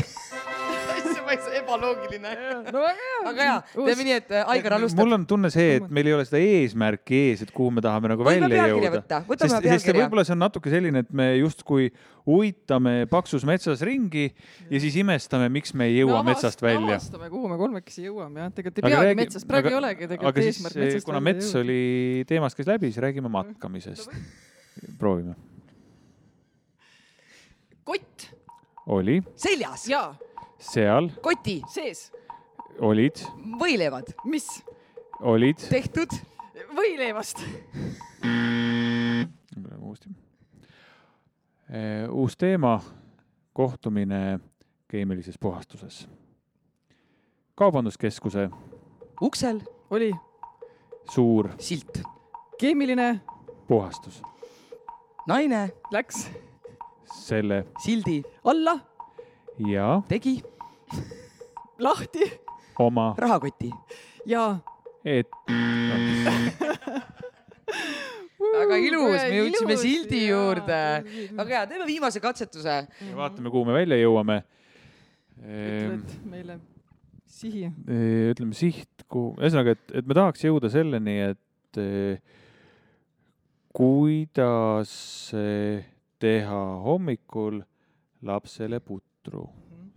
[1.02, 2.32] see võiks ebaloogiline.
[2.72, 3.20] no väga hea.
[3.32, 5.16] aga jaa, teeme nii, et äh, Aigar alustab mul.
[5.18, 8.26] on tunne see, et meil ei ole seda eesmärki ees, et kuhu me tahame nagu
[8.26, 11.90] Võime välja jõuda sest, sest võib-olla see on natuke selline, et me justkui
[12.30, 14.28] uitame paksus metsas ringi
[14.70, 16.98] ja siis imestame, miks me ei jõua metsast välja.
[17.00, 20.12] avastame, kuhu me kolmekesi jõuame jah, tegelikult ei peagi räägi- metsast, praegu aga- ei olegi
[20.12, 21.64] tegelikult siis eesmärk eh, metsast kuna välja mets jõuda.
[21.66, 24.14] oli teemast käis läbi, siis räägime matkamisest.
[25.00, 25.36] proovime.
[27.84, 28.30] kott
[28.88, 30.16] oli, seljas, ja
[30.60, 31.10] seal.
[31.22, 32.12] Koti, sees,
[32.80, 33.22] olid,
[33.60, 34.48] võileivad, mis?
[35.22, 36.14] Olid, tehtud,
[36.76, 37.44] võileivast,
[39.80, 40.10] uuesti.
[42.10, 42.80] uus teema,
[43.54, 44.40] kohtumine
[44.88, 46.08] keemilises puhastuses.
[47.56, 48.50] kaubanduskeskuse.
[49.22, 49.62] Uksel.
[49.90, 50.14] Oli.
[51.12, 51.50] Suur.
[51.60, 52.02] Silt,
[52.60, 53.22] keemiline,
[53.68, 54.22] puhastus,
[55.28, 55.70] naine.
[55.92, 56.30] Läks
[57.16, 58.78] selle sildi alla,
[59.68, 60.38] ja tegi
[61.86, 62.28] lahti
[62.80, 63.72] oma, rahakoti.
[64.26, 64.60] ja
[65.06, 65.30] et
[68.52, 70.34] väga ilus, me jõudsime sildi jaa.
[70.34, 70.82] juurde.
[71.38, 72.82] aga hea, teeme viimase katsetuse.
[72.88, 74.42] ja vaatame, kuhu me välja jõuame.
[75.42, 76.60] ütled meile
[77.32, 77.70] sihi.
[78.32, 82.20] ütleme siht, kuhu, ühesõnaga, et, et me tahaks jõuda selleni, et eh,
[83.76, 84.92] kuidas
[85.38, 85.88] eh,
[86.22, 87.62] teha hommikul
[88.28, 89.48] lapsele putru.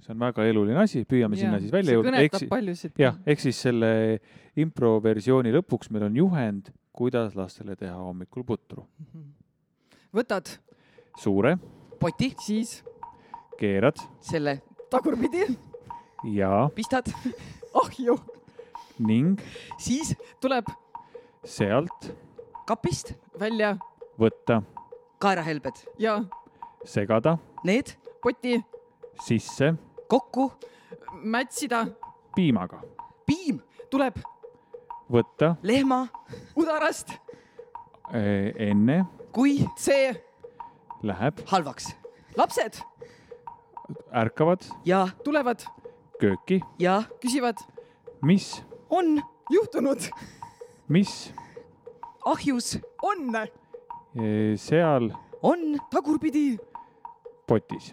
[0.04, 2.12] see on väga eluline asi, püüame sinna siis välja jõuda.
[2.18, 2.96] ehk kõnetab paljusid.
[3.00, 3.92] jah, ehk siis selle
[4.60, 8.86] improversiooni lõpuks meil on juhend, kuidas lastele teha hommikul putru.
[10.14, 10.56] võtad
[11.20, 11.56] suure,
[12.00, 12.82] poti, siis
[13.58, 14.00] keerad.
[14.20, 14.60] selle
[14.90, 15.46] tagurpidi.
[16.32, 17.10] Ja, pistad,
[17.82, 18.16] ahju,
[19.04, 19.40] ning
[19.76, 20.70] siis tuleb
[21.44, 22.08] sealt
[22.64, 23.74] kapist välja
[24.20, 24.62] võtta,
[25.18, 26.22] kaerahelbed, ja
[26.84, 27.38] segada.
[27.64, 28.62] Need poti.
[29.24, 29.74] Sisse.
[30.08, 30.52] kokku,
[31.22, 31.86] mätsida,
[32.34, 32.82] piimaga,
[33.26, 33.60] piim
[33.90, 34.18] tuleb
[35.10, 35.54] võtta.
[35.62, 36.06] lehma,
[36.56, 37.14] udarast.
[38.12, 40.12] Eh, enne, kui see
[41.02, 41.94] läheb, halvaks.
[42.36, 42.82] Lapsed
[44.14, 44.62] ärkavad.
[44.84, 45.64] ja, tulevad,
[46.20, 47.60] kööki, ja küsivad,
[48.22, 50.10] mis, on juhtunud.
[50.88, 51.32] Mis?
[52.24, 53.32] Ahjus, on
[54.14, 55.10] seal
[55.42, 56.48] on tagurpidi
[57.46, 57.92] potis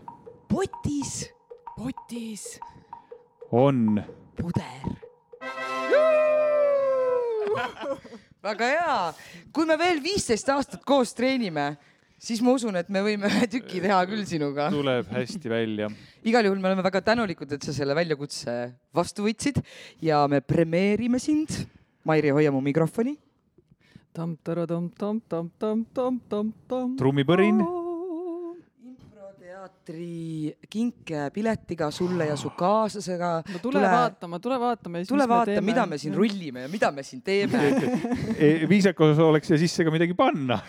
[0.51, 1.31] potis
[1.81, 2.59] potis.
[3.51, 4.03] on
[4.35, 4.97] puder.
[8.47, 8.97] väga hea,
[9.53, 11.73] kui me veel viisteist aastat koos treenime,
[12.21, 14.69] siis ma usun, et me võime ühe tüki teha küll sinuga.
[14.73, 15.89] tuleb hästi välja.
[16.29, 18.55] igal juhul me oleme väga tänulikud, et sa selle väljakutse
[18.95, 19.61] vastu võtsid
[20.05, 21.63] ja me premeerime sind.
[22.07, 23.17] Mairi, hoia mu mikrofoni.
[26.97, 27.61] trummipõrin,
[29.61, 33.43] improteatri kinkepiletiga sulle ja su kaaslasega.
[33.53, 35.03] no tule vaatama, tule vaatama.
[35.07, 37.59] tule vaata, mida me siin rullime ja mida me siin teeme.
[38.41, 40.59] E, viisakas oleks siia sisse ka midagi panna.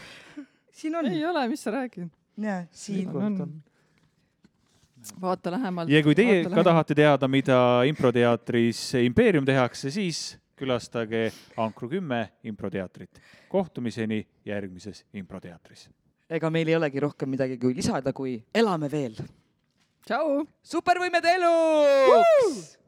[0.72, 2.10] siin on, ei ole, mis sa räägid?
[2.36, 3.62] näe, siin on.
[5.20, 5.90] vaata lähemalt.
[5.90, 6.64] ja kui teie ka.
[6.64, 13.20] tahate teada, mida improteatris Impeerium tehakse, siis külastage Ankru kümme improteatrit.
[13.48, 15.88] kohtumiseni järgmises improteatris.
[16.30, 19.16] ega meil ei olegi rohkem midagi kui lisada, kui elame veel.
[20.06, 20.46] tšau.
[20.62, 22.81] supervõimed eluks.